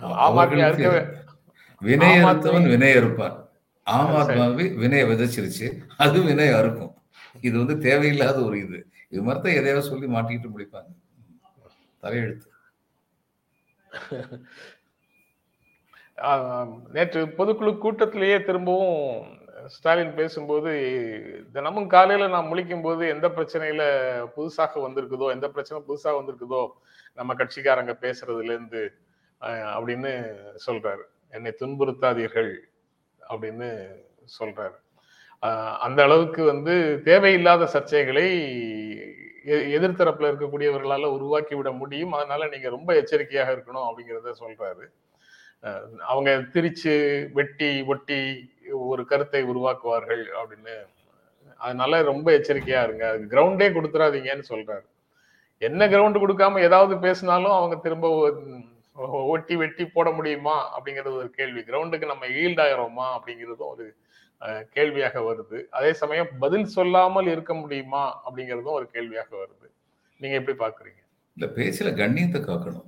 ஆம் 0.00 0.36
ஆத்மி 0.36 0.56
வினை 1.80 2.22
ஆத்மி- 2.22 2.68
வினை 2.68 2.96
அறுப்பான். 2.96 3.45
ஆம். 3.86 4.12
ஆத்மாவே 4.20 4.64
வினையை 4.82 5.04
விதைச்சிருச்சு. 5.10 5.66
அது 6.04 6.18
வினை 6.28 6.48
அறுக்கும் 6.58 6.92
இது 7.46 7.54
வந்து 7.62 7.76
தேவையில்லாத 7.86 8.38
ஒரு 8.48 8.56
இது. 8.64 8.78
இது 9.12 9.22
மாதிரி 9.26 9.42
தான் 9.44 9.58
எதையாவது 9.60 9.88
சொல்லி 9.90 10.06
மாட்டிக்கிட்டு 10.14 10.54
முடிப்பாங்க. 10.54 10.90
தலையெழுத்து. 12.02 12.48
நேற்று 16.96 17.20
பொதுக்குழு 17.38 17.72
கூட்டத்திலேயே 17.84 18.36
திரும்பவும் 18.48 19.00
ஸ்டாலின் 19.74 20.14
பேசும்போது 20.18 20.70
தினமும் 21.54 21.88
காலையில 21.94 22.28
நான் 22.34 22.50
முழிக்கும் 22.50 22.84
போது 22.86 23.02
எந்த 23.14 23.26
பிரச்சனையில 23.36 23.82
புதுசாக 24.36 24.82
வந்திருக்குதோ 24.86 25.28
எந்த 25.36 25.46
பிரச்சனை 25.54 25.78
புதுசாக 25.88 26.14
வந்திருக்குதோ 26.18 26.62
நம்ம 27.18 27.34
கட்சிக்காரங்க 27.40 27.94
பேசுறதுல 28.04 28.54
இருந்து 28.56 28.82
அப்படின்னு 29.76 30.12
சொல்றாரு. 30.66 31.04
என்னை 31.36 31.52
துன்புறுத்தாதீர்கள். 31.60 32.52
அப்படின்னு 33.30 33.86
சொல்றாரு. 34.40 34.74
அந்த 35.78 36.02
அளவுக்கு 36.02 36.44
வந்து 36.44 37.00
தேவையில்லாத 37.04 37.64
சர்ச்சைகளை 37.64 38.26
எ- 39.46 39.78
எதிர்த்தரப்புல 39.78 40.34
இருக்கக்கூடியவர்களால 40.34 41.04
உருவாக்கி 41.04 41.54
விட 41.54 41.70
முடியும். 41.70 42.12
அதனால 42.12 42.46
நீங்க 42.46 42.68
ரொம்ப 42.68 42.94
எச்சரிக்கையாக 42.94 43.52
இருக்கணும் 43.52 43.88
அப்படிங்கிறத 43.88 44.32
சொல்றாரு. 44.40 44.84
அவங்க 45.98 46.44
திரிச்சு 46.52 47.26
வெட்டி 47.32 47.82
ஒட்டி 47.82 48.50
ஒரு 48.70 49.04
கருத்தை 49.06 49.44
உருவாக்குவார்கள் 49.44 50.24
அப்படின்னு. 50.44 50.86
அதனால 51.56 52.02
ரொம்ப 52.02 52.30
எச்சரிக்கையா 52.30 52.82
இருங்க. 52.82 53.08
அதுக்கு 53.08 53.36
கிரவுண்டே 53.36 53.72
கொடுத்துறாதீங்கன்னு 53.72 54.42
சொல்றாரு. 54.48 54.86
என்ன 55.58 55.88
கிரவுண்ட் 55.88 56.14
கொடுக்காம 56.14 56.60
ஏதாவது 56.60 56.98
பேசினாலும் 56.98 57.50
அவங்க 57.50 57.74
திரும்ப 57.74 58.34
ஒட்டி 59.32 59.56
வெட்டி 59.56 59.86
போட 59.86 60.10
முடியுமா? 60.10 60.56
அப்படிங்கிறது 60.76 61.20
ஒரு 61.22 61.30
கேள்வி. 61.30 61.60
கிரவுண்டுக்கு 61.60 62.06
நம்ம 62.06 62.26
ஈல்ட் 62.26 62.62
ஆகிறோமா 62.66 63.06
அப்படிங்கிறதும் 63.16 63.72
ஒரு 63.74 63.86
கேள்வியாக 64.70 65.20
வருது. 65.20 65.58
அதே 65.70 65.92
சமயம் 65.92 66.28
பதில் 66.38 66.64
சொல்லாமல் 66.64 67.26
இருக்க 67.26 67.54
முடியுமா? 67.54 68.04
அப்படிங்கிறதும் 68.26 68.78
ஒரு 68.78 68.86
கேள்வியாக 68.86 69.30
வருது. 69.36 69.68
நீங்க 70.20 70.36
எப்படி 70.36 70.56
பாக்குறீங்க 70.64 71.00
இல்ல 71.36 71.46
பேச்சுல 71.56 71.90
கண்ணியத்தை 72.02 72.40
காக்கணும். 72.42 72.86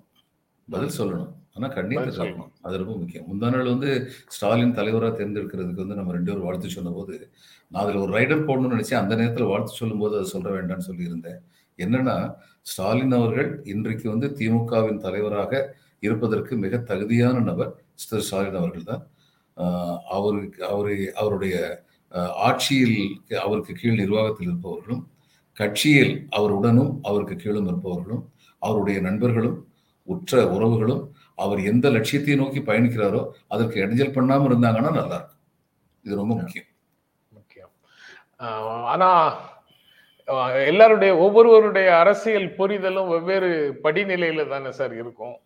பதில் 0.69 0.97
சொல்லணும். 0.99 1.33
ஆனா 1.55 1.67
கண்ணியத்தை 1.75 2.12
காக்கணும். 2.19 2.53
அது 2.62 2.77
ரொம்ப 2.77 2.95
முக்கியம். 2.97 3.27
முந்தா 3.31 3.49
நாள் 3.50 3.73
வந்து 3.75 3.91
ஸ்டாலின் 4.29 4.75
தலைவரா 4.75 5.09
தேர்ந்தெடுக்கிறதுக்கு 5.19 5.85
வந்து 5.85 5.95
நம்ம 5.95 6.12
ரெண்டு 6.12 6.31
பேரும் 6.31 6.47
வாழ்த்து 6.47 6.69
சொன்னபோது 6.69 7.15
நான் 7.71 7.83
அதுல 7.83 8.00
ஒரு 8.00 8.12
ரைடர் 8.19 8.47
போடணும்னு 8.49 8.77
நினைச்சேன். 8.77 9.03
அந்த 9.03 9.15
நேரத்துல 9.17 9.47
வாழ்த்து 9.47 9.73
சொல்லும்போது 9.73 10.17
அதை 10.17 10.29
சொல்ல 10.29 10.49
வேண்டாம்னு 10.50 10.88
சொல்லியிருந்தேன். 10.91 11.41
என்னன்னா 11.79 12.17
ஸ்டாலின் 12.61 13.12
அவர்கள் 13.12 13.50
இன்றைக்கு 13.65 14.07
வந்து 14.11 14.29
திமுகவின் 14.38 15.03
தலைவராக 15.07 15.77
இருப்பதற்கு 16.02 16.52
மிக 16.64 16.76
தகுதியான 16.90 17.37
நபர் 17.50 17.73
திரு 18.02 18.23
ஸ்டாலின் 18.26 18.59
அவர்கள் 18.61 18.90
தான் 18.90 19.05
அவருக்கு 20.17 20.61
அவரு 20.73 20.95
அவருடைய 21.21 21.55
ஆட்சியில் 22.49 22.99
அவருக்கு 23.47 23.73
கீழ் 23.81 24.00
நிர்வாகத்தில் 24.02 24.49
இருப்பவர்களும் 24.50 25.02
கட்சியில் 25.61 26.14
அவருடனும் 26.38 26.93
அவருக்கு 27.09 27.37
கீழும் 27.45 27.69
இருப்பவர்களும் 27.71 28.25
அவருடைய 28.62 28.99
நண்பர்களும் 29.09 29.59
உற்ற 30.09 30.43
உறவுகளும் 30.57 31.02
அவர் 31.45 31.61
எந்த 31.71 31.87
லட்சியத்தை 31.97 32.37
நோக்கி 32.43 32.61
பயணிக்கிறாரோ 32.69 33.21
அதற்கு 33.55 33.76
இடைஞ்சல் 33.83 34.17
பண்ணாம 34.17 34.49
இருந்தாங்கன்னா 34.50 34.93
நல்லா 35.00 35.17
இருக்கும் 35.19 35.37
இது 36.05 36.21
ரொம்ப 36.21 36.33
முக்கியம். 36.40 36.69
முக்கியம். 37.38 37.73
ஆனா 38.95 39.11
எல்லாருடைய 40.71 41.12
ஒவ்வொருவருடைய 41.25 41.88
அரசியல் 42.02 42.49
புரிதலும் 42.59 43.11
வெவ்வேறு 43.12 43.50
படிநிலையில 43.85 44.47
தானே 44.55 44.71
சார் 44.78 44.95
இருக்கும். 45.02 45.37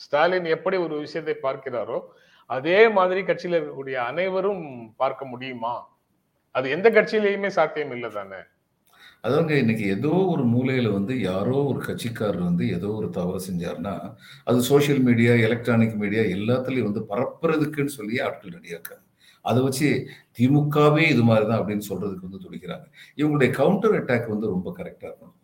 ஸ்டாலின் 0.00 0.48
எப்படி 0.56 0.76
ஒரு 0.76 0.94
விஷயத்தை 0.98 1.34
பார்க்கிறாரோ 1.42 1.98
அதே 2.50 2.78
மாதிரி 2.88 3.20
கட்சியில் 3.22 3.56
இருக்கக்கூடிய 3.56 3.96
அனைவரும் 4.10 4.64
பார்க்க 4.96 5.24
முடியுமா? 5.24 5.74
அது 6.54 6.70
எந்த 6.70 6.88
கட்சியிலையுமே 6.90 7.50
சாத்தியம் 7.58 7.92
இல்லை 7.96 8.10
தானே? 8.10 8.40
அதாங்க 9.24 9.52
இன்னைக்கு 9.62 9.84
ஏதோ 9.96 10.12
ஒரு 10.34 10.44
மூலையில 10.44 10.92
வந்து 10.92 11.14
யாரோ 11.20 11.56
ஒரு 11.70 11.80
கட்சிக்காரர் 11.86 12.48
வந்து 12.48 12.64
ஏதோ 12.76 12.88
ஒரு 13.00 13.08
தவறு 13.10 13.40
செஞ்சாருன்னா 13.48 13.94
அது 14.44 14.58
சோஷியல் 14.62 15.02
மீடியா 15.08 15.32
எலக்ட்ரானிக் 15.46 15.96
மீடியா 15.96 16.22
எல்லாத்துலயும் 16.36 16.88
வந்து 16.88 17.02
பரப்புறதுக்குன்னு 17.10 17.96
சொல்லி 17.98 18.16
ஆட்கள் 18.20 18.56
ரெடியாக்காங்க 18.56 19.04
அதை 19.44 19.60
வச்சு 19.62 19.88
திமுகவே 20.38 21.04
இது 21.08 21.22
மாதிரி 21.22 21.44
தான் 21.46 21.60
அப்படின்னு 21.60 21.88
சொல்றதுக்கு 21.90 22.26
வந்து 22.28 22.44
துடிக்கிறாங்க. 22.46 22.86
இவங்களுடைய 23.18 23.50
கவுண்டர் 23.50 23.96
அட்டாக் 24.00 24.26
வந்து 24.28 24.46
ரொம்ப 24.46 24.68
கரெக்டா 24.78 25.06
இருக்கும் 25.06 25.34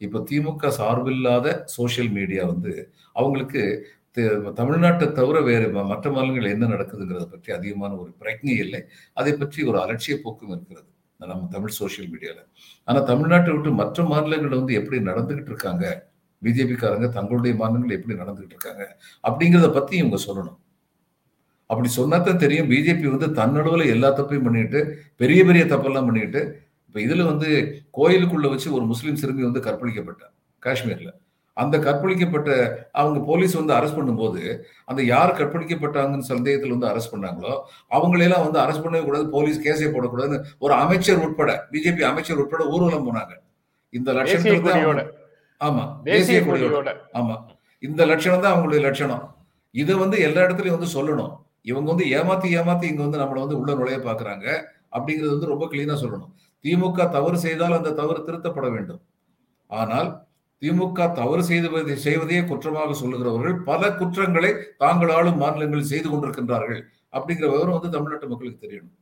இப்போ 0.00 0.18
திமுக 0.28 0.70
சார்பில்லாத 0.80 1.46
சோஷியல் 1.76 2.10
மீடியா 2.18 2.42
வந்து 2.52 2.72
அவங்களுக்கு 3.18 3.62
தமிழ்நாட்டை 4.60 5.06
தவிர 5.18 5.38
வேறு 5.48 5.66
மற்ற 5.90 6.06
மாநிலங்கள் 6.14 6.54
என்ன 6.54 6.68
நடக்குதுங்கிறத 6.74 7.26
பற்றி 7.32 7.50
அதிகமான 7.56 7.92
ஒரு 8.02 8.10
பிரஜை 8.20 8.54
இல்லை. 8.64 8.80
அதை 9.20 9.32
பற்றி 9.42 9.60
ஒரு 9.70 9.78
அலட்சிய 9.84 10.14
போக்கும் 10.24 10.52
இருக்கிறது. 10.54 10.88
நம்ம 11.20 11.48
தமிழ் 11.56 11.76
சோஷியல் 11.80 12.10
மீடியாவில் 12.12 12.44
ஆனால் 12.88 13.06
தமிழ்நாட்டை 13.10 13.50
விட்டு 13.54 13.70
மற்ற 13.80 14.04
மாநிலங்கள் 14.12 14.58
வந்து 14.60 14.74
எப்படி 14.80 14.98
நடந்துகிட்டு 15.10 15.50
இருக்காங்க? 15.52 15.84
பிஜேபிக்காரங்க 16.42 17.08
தங்களுடைய 17.18 17.54
மாநிலங்கள் 17.62 17.96
எப்படி 17.98 18.16
நடந்துகிட்டு 18.22 18.54
இருக்காங்க? 18.56 18.84
அப்படிங்கிறத 19.28 19.70
பற்றி 19.78 19.94
இவங்க 20.02 20.18
சொல்லணும். 20.26 20.58
அப்படி 21.70 21.88
சொன்னாதான் 22.00 22.42
தெரியும். 22.44 22.68
பிஜேபி 22.72 23.06
வந்து 23.14 23.28
தன்னடுவில் 23.40 23.92
எல்லா 23.94 24.10
தப்பையும் 24.18 24.46
பண்ணிட்டு 24.48 24.80
பெரிய 25.22 25.40
பெரிய 25.48 25.64
தப்பெல்லாம் 25.72 26.08
பண்ணிட்டு 26.10 26.42
இப்ப 26.92 27.00
இதுல 27.00 27.24
வந்து 27.24 27.82
கோயிலுக்குள்ள 27.96 28.48
வச்சு 28.48 28.72
ஒரு 28.72 28.84
முஸ்லீம் 28.84 29.16
சிறுமி 29.16 29.42
வந்து 29.42 29.60
கற்பழிக்கப்பட்டார் 29.60 30.32
காஷ்மீர்ல. 30.64 31.08
அந்த 31.52 31.78
கற்பழிக்கப்பட்ட 31.78 32.76
அவங்க 32.92 33.20
போலீஸ் 33.20 33.52
வந்து 33.52 33.74
அரெஸ்ட் 33.74 33.98
பண்ணும்போது 33.98 34.62
அந்த 34.84 35.02
யார் 35.02 35.34
கற்பழிக்கப்பட்டாங்கன்னு 35.34 36.18
சந்தேகத்தில் 36.18 36.76
வந்து 36.76 36.86
அரெஸ்ட் 36.86 37.14
பண்ணாங்களோ 37.14 37.60
அவங்களையெல்லாம் 37.90 38.50
வந்து 38.50 38.58
அரெஸ்ட் 38.58 38.82
பண்ணவே 38.82 39.04
கூடாது 39.04 39.28
போலீஸ் 39.28 39.60
கேஸே 39.60 39.86
போடக்கூடாதுன்னு 39.86 40.42
ஒரு 40.58 40.74
அமைச்சர் 40.74 41.18
உட்பட 41.18 41.66
பிஜேபி 41.72 42.00
அமைச்சர் 42.00 42.36
உட்பட 42.36 42.66
ஊர்வலம் 42.66 43.14
போனாங்க. 43.14 43.36
இந்த 43.90 44.12
அவங்க- 44.12 44.72
ஆமா 45.64 46.02
தேசிய 46.02 46.40
கொடியோட. 46.40 46.94
ஆமா. 47.12 47.44
இந்த 47.78 48.06
லட்சணம் 48.06 48.40
தான் 48.40 48.56
அவங்களுடைய 48.56 48.80
லட்சணம். 48.80 49.36
இதை 49.70 49.94
வந்து 49.94 50.18
எல்லா 50.18 50.40
இடத்துலயும் 50.40 50.78
வந்து 50.78 50.86
சொல்லணும். 50.86 51.36
இவங்க 51.62 51.94
வந்து 51.94 52.04
ஏமாத்தி 52.04 52.50
ஏமாத்தி 52.52 52.82
இங்க 52.82 53.02
வந்து 53.02 53.18
நம்மளை 53.18 53.38
வந்து 53.38 53.58
உள்ள 53.58 53.74
நுழைய 53.74 53.98
பாக்குறாங்க 53.98 54.62
அப்படிங்கிறது 54.92 55.28
வந்து 55.28 55.46
ரொம்ப 55.46 55.68
கிளீனா 55.70 55.96
சொல்லணும். 56.02 56.32
திமுக 56.62 57.08
தவறு 57.08 57.38
செய்தால் 57.38 57.72
அந்த 57.72 57.90
தவறு 57.90 58.22
திருத்தப்பட 58.26 58.70
வேண்டும். 58.70 59.00
ஆனால் 59.66 60.26
திமுக 60.60 61.12
தவறு 61.12 61.44
செய்து 61.44 61.98
செய்வதையே 61.98 62.42
குற்றமாக 62.42 62.92
சொல்லுகிறவர்கள் 62.92 63.62
பல 63.62 63.92
குற்றங்களை 63.92 64.54
தாங்கள் 64.78 65.10
ஆளும் 65.10 65.36
மாநிலங்களில் 65.36 65.84
செய்து 65.84 66.10
கொண்டிருக்கின்றார்கள் 66.10 66.82
அப்படிங்கிற 67.12 67.50
விவரம் 67.50 67.70
வந்து 67.70 67.90
தமிழ்நாட்டு 67.90 68.28
மக்களுக்கு 68.28 68.66
தெரியணும். 68.66 68.96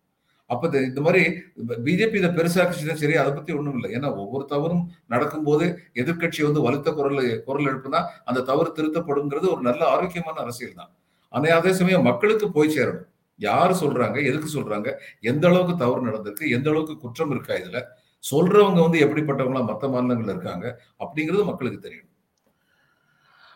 அப்ப 0.46 0.66
இந்த- 0.66 0.82
இந்த 0.82 1.00
மாதிரி 1.00 1.24
பிஜேபி 1.68 2.14
இதை 2.14 2.30
பெருசாக்குச்சுன்னா 2.30 2.92
சரி 2.92 3.16
அதை 3.16 3.32
பத்தி 3.32 3.52
ஒண்ணும் 3.52 3.74
இல்லை. 3.74 3.90
ஏன்னா 3.90 4.16
ஒவ்வொரு 4.16 4.44
தவறும் 4.44 4.90
நடக்கும்போது 5.06 5.78
எதிர்கட்சி 5.94 6.42
வந்து 6.42 6.70
வலுத்த 6.70 6.94
குரல் 6.94 7.42
குரல் 7.44 7.64
எழுப்புனா 7.64 8.04
அந்த 8.24 8.40
தவறு 8.40 8.72
திருத்தப்படுங்கிறது 8.76 9.50
ஒரு 9.50 9.60
நல்ல 9.60 9.88
ஆரோக்கியமான 9.88 10.40
அரசியல் 10.40 10.74
தான். 10.74 10.90
ஆனால் 11.28 11.50
அதே 11.50 11.72
சமயம் 11.72 12.02
மக்களுக்கு 12.02 12.50
போய் 12.50 12.76
சேரணும். 12.76 13.06
யார் 13.40 13.72
சொல்றாங்க? 13.72 14.18
எதுக்கு 14.24 14.48
சொல்றாங்க? 14.48 14.88
எந்த 15.20 15.44
அளவுக்கு 15.48 15.76
தவறு 15.76 16.06
நடந்திருக்கு? 16.06 16.50
எந்த 16.50 16.70
அளவுக்கு 16.70 16.96
குற்றம் 16.98 17.30
இருக்கா 17.30 17.54
இதுல? 17.54 17.80
சொல்றவங்க 18.24 18.80
வந்து 18.80 18.98
எப்படிப்பட்டவங்களா? 19.06 19.64
மற்ற 19.64 19.88
மாநிலங்கள்ல 19.88 20.34
இருக்காங்க? 20.36 20.66
அப்படிங்கிறது 20.98 21.44
மக்களுக்கு 21.44 21.80
தெரியும் 21.80 22.10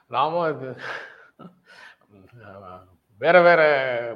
நாம 0.08 0.48
இது 0.48 0.68
வேற 3.20 3.36
வேற 3.42 3.60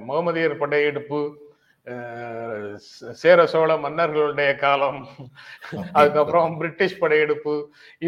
முகமதியர் 0.06 0.58
படையெடுப்பு 0.58 1.18
சேர 3.22 3.40
சோழ 3.52 3.70
மன்னர்களுடைய 3.84 4.50
காலம் 4.62 5.00
அதுக்கப்புறம் 5.98 6.54
பிரிட்டிஷ் 6.60 7.00
படையெடுப்பு 7.02 7.54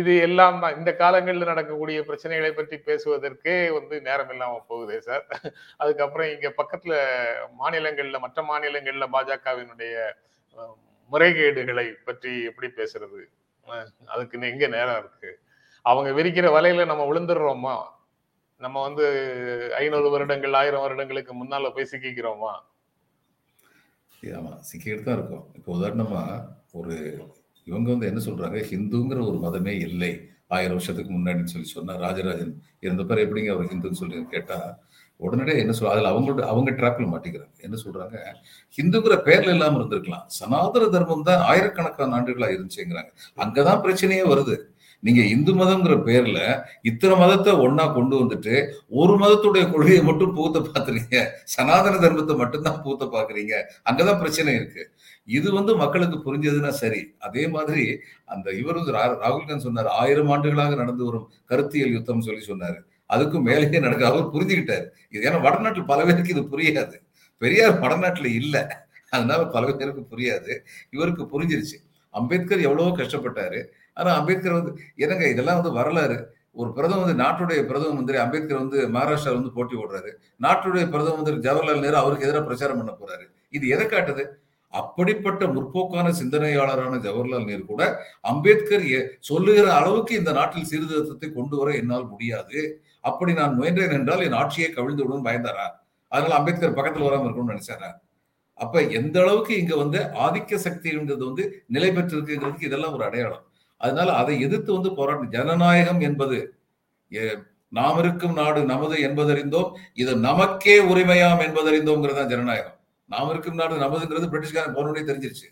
இது 0.00 0.12
எல்லாம் 0.26 0.60
தான் 0.62 0.76
இந்த 0.78 0.90
காலங்களில் 1.02 1.50
நடக்கக்கூடிய 1.50 1.98
பிரச்சனைகளை 2.08 2.52
பற்றி 2.58 2.76
பேசுவதற்கே 2.88 3.56
வந்து 3.78 3.96
நேரம் 4.08 4.32
இல்லாம 4.34 4.60
போகுதே 4.70 4.98
சார். 5.08 5.24
அதுக்கப்புறம் 5.82 6.30
இங்க 6.34 6.50
பக்கத்துல 6.60 6.94
மாநிலங்கள்ல 7.62 8.20
மற்ற 8.26 8.42
மாநிலங்கள்ல 8.52 9.08
பாஜகவினுடைய 9.16 9.96
முறைகேடுகளை 11.10 11.86
பற்றி 12.08 12.32
எப்படி 12.50 12.68
பேசுறது? 12.78 13.20
அதுக்கு 14.14 14.36
எங்க 14.52 14.66
நேரம் 14.76 14.98
இருக்கு. 15.02 15.30
அவங்க 15.84 16.10
விரிக்கிற 16.18 16.46
வலையில 16.56 16.86
நம்ம 16.92 17.04
விழுந்துடுறோமா? 17.10 17.76
நம்ம 18.60 18.76
வந்து 18.88 19.06
ஐநூறு 19.82 20.08
வருடங்கள் 20.14 20.58
ஆயிரம் 20.60 20.84
வருடங்களுக்கு 20.84 21.32
முன்னால 21.42 21.70
போய் 21.76 21.90
சிக்கிக்கிறோமா? 21.92 22.54
ஆமா 24.30 24.52
சிக்கிக்கிட்டு 24.68 25.02
தான் 25.02 25.14
இருக்கும். 25.14 25.44
இப்போ 25.54 25.78
உதாரணமா 25.78 26.22
ஒரு 26.72 26.94
இவங்க 27.64 27.90
வந்து 27.90 28.06
என்ன 28.06 28.20
சொல்றாங்க? 28.24 28.58
ஹிந்துங்கிற 28.70 29.20
ஒரு 29.28 29.38
மதமே 29.38 29.78
இல்லை. 29.78 30.28
ஆயிரம் 30.46 30.72
வருஷத்துக்கு 30.72 31.18
முன்னாடின்னு 31.18 31.44
சொல்லி 31.44 31.68
சொன்னால் 31.68 31.98
ராஜராஜன் 31.98 32.62
இருந்த 32.80 33.02
பேர் 33.04 33.18
எப்படிங்க 33.18 33.50
அவர் 33.50 33.66
ஹிந்துன்னு 33.66 34.00
சொல்லி 34.00 34.26
கேட்டால் 34.26 34.68
உடனடியே 35.16 35.58
என்ன 35.58 35.72
சொல்ற 35.72 35.84
அதில் 35.84 36.10
அவங்களோட 36.12 36.40
அவங்க 36.40 36.70
ட்ராப்பில் 36.70 37.12
மாட்டிக்கிறாங்க. 37.12 37.54
என்ன 37.58 37.76
சொல்றாங்க? 37.84 38.16
ஹிந்துங்கிற 38.78 39.22
பேரில் 39.22 39.48
இல்லாமல் 39.48 39.80
இருந்திருக்கலாம். 39.80 40.24
சனாதன 40.26 40.88
தர்மம் 40.88 41.22
தான் 41.22 41.40
ஆயிரக்கணக்கான 41.40 42.14
ஆண்டுகளாக 42.14 42.52
இருந்துச்சுங்கிறாங்க. 42.52 43.10
அங்கதான் 43.36 43.82
பிரச்சனையே 43.82 44.24
வருது. 44.28 44.56
நீங்க 45.06 45.22
இந்து 45.22 45.54
மதம்ங்கிற 45.54 45.96
பேர்ல 46.08 46.62
இத்தனை 46.82 47.16
மதத்தை 47.16 47.52
ஒன்னா 47.52 47.94
கொண்டு 47.94 48.24
வந்துட்டு 48.24 48.72
ஒரு 48.88 49.16
மதத்துடைய 49.16 49.72
கொள்கையை 49.72 50.02
மட்டும் 50.02 50.34
பூத்த 50.34 50.58
பாத்துறீங்க 50.58 51.26
சனாதன 51.44 51.96
தர்மத்தை 51.96 52.36
மட்டும்தான் 52.36 52.82
பூத்த 52.82 53.04
பாக்குறீங்க 53.04 53.62
அங்கதான் 53.90 54.18
பிரச்சனை 54.18 54.54
இருக்கு. 54.54 54.90
இது 55.24 55.52
வந்து 55.52 55.76
மக்களுக்கு 55.76 56.18
புரிஞ்சதுன்னா 56.18 56.68
சரி. 56.68 57.14
அதே 57.18 57.48
மாதிரி 57.48 57.98
அந்த 58.24 58.50
இவர் 58.50 58.74
வந்து 58.74 58.92
ரா- 58.92 59.18
ராகுல் 59.18 59.46
காந்தி 59.46 59.58
சொன்னார் 59.58 59.86
ஆயிரம் 59.86 60.30
ஆண்டுகளாக 60.30 60.74
நடந்து 60.74 61.04
வரும் 61.04 61.30
கருத்தியல் 61.44 61.90
யுத்தம் 61.90 62.20
சொல்லி 62.20 62.44
சொன்னாரு. 62.46 62.78
அதுக்கும் 63.08 63.42
மேலேயே 63.42 63.78
நடக்க 63.78 64.06
அவர் 64.06 64.30
புரிஞ்சுக்கிட்டாரு. 64.30 64.86
இது 65.10 65.30
ஏன்னா 65.30 65.40
வடநாட்டில் 65.40 65.84
பல 65.84 66.04
பேருக்கு 66.04 66.28
இது 66.28 66.42
புரியாது. 66.42 66.94
பெரியார் 67.38 67.78
வடநாட்டில் 67.78 68.34
இல்ல. 68.34 68.86
அதனால 69.10 69.44
பல 69.44 69.72
பேருக்கு 69.72 70.16
புரியாது. 70.16 70.58
இவருக்கு 70.90 71.22
புரிஞ்சிருச்சு. 71.22 71.84
அம்பேத்கர் 72.10 72.60
எவ்வளவோ 72.60 72.96
கஷ்டப்பட்டாரு. 72.96 73.64
ஆனா 73.96 74.10
அம்பேத்கர் 74.18 74.58
வந்து 74.58 74.72
என்னங்க 75.04 75.26
இதெல்லாம் 75.34 75.58
வந்து 75.60 75.72
வரலாறு? 75.78 76.18
ஒரு 76.60 76.70
பிரதம 76.76 77.00
வந்து 77.04 77.22
நாட்டுடைய 77.22 77.60
பிரதம 77.70 77.94
மந்திரி 77.94 78.18
அம்பேத்கர் 78.22 78.62
வந்து 78.62 78.78
மகாராஷ்டிரா 78.96 79.32
வந்து 79.38 79.52
போட்டி 79.56 79.74
போடுறாரு. 79.76 80.10
நாட்டுடைய 80.44 80.84
பிரதம 80.94 81.16
மந்திரி 81.18 81.38
ஜவஹர்லால் 81.46 81.84
நேரு 81.84 81.96
அவருக்கு 82.02 82.26
எதிராக 82.26 82.44
பிரச்சாரம் 82.48 82.80
பண்ண 82.80 82.92
போறாரு. 83.00 83.24
இது 83.56 83.64
எதை 83.74 83.86
காட்டுது? 83.86 84.24
அப்படிப்பட்ட 84.72 85.42
முற்போக்கான 85.46 86.08
சிந்தனையாளரான 86.20 86.94
ஜவஹர்லால் 87.06 87.48
நேரு 87.50 87.62
கூட 87.64 87.82
அம்பேத்கர் 88.30 88.86
சொல்லுகிற 89.28 89.66
அளவுக்கு 89.80 90.12
இந்த 90.20 90.32
நாட்டில் 90.38 90.68
சீர்திருத்தத்தை 90.70 91.28
கொண்டு 91.32 91.56
வர 91.60 91.70
என்னால் 91.80 92.10
முடியாது. 92.12 92.58
அப்படி 93.08 93.32
நான் 93.40 93.56
முயன்றேன் 93.58 93.96
என்றால் 93.98 94.24
என் 94.26 94.38
ஆட்சியை 94.40 94.68
கவிழ்ந்து 94.70 95.04
விடும் 95.04 95.26
பயந்தாரா? 95.28 95.66
அதனால 96.12 96.34
அம்பேத்கர் 96.38 96.76
பக்கத்துல 96.78 97.06
வராமல் 97.08 97.26
இருக்கணும்னு 97.26 97.54
நினைச்சாரா? 97.54 97.90
அப்ப 98.60 98.82
எந்த 98.98 99.16
அளவுக்கு 99.22 99.52
இங்க 99.62 99.74
வந்து 99.76 99.98
ஆதிக்க 100.26 100.58
சக்திங்கிறது 100.66 101.24
வந்து 101.30 101.44
நிலை 101.76 101.90
பெற்றிருக்குங்கிறதுக்கு 101.90 102.68
இதெல்லாம் 102.70 102.94
ஒரு 102.96 103.04
அடையாளம். 103.04 103.44
அதனால 103.80 104.08
அதை 104.20 104.34
எதிர்த்து 104.46 104.70
வந்து 104.76 104.90
போராட்டம் 104.98 105.34
ஜனநாயகம் 105.36 106.00
என்பது 106.08 106.38
நாம் 107.78 107.98
இருக்கும் 108.02 108.36
நாடு 108.40 108.60
நமது 108.72 108.96
என்பதறிந்தோம் 109.06 109.70
இது 110.02 110.12
நமக்கே 110.28 110.76
உரிமையாம் 110.92 111.42
என்பதறிந்தோங்கிறது 111.46 112.18
தான் 112.18 112.32
ஜனநாயகம். 112.32 112.76
நாம் 113.10 113.30
இருக்கும் 113.32 113.58
நாடு 113.60 113.74
நமதுங்கிறது 113.84 114.30
பிரிட்டிஷ்காரன் 114.32 114.76
போனோடனே 114.76 115.02
தெரிஞ்சிருச்சு. 115.10 115.48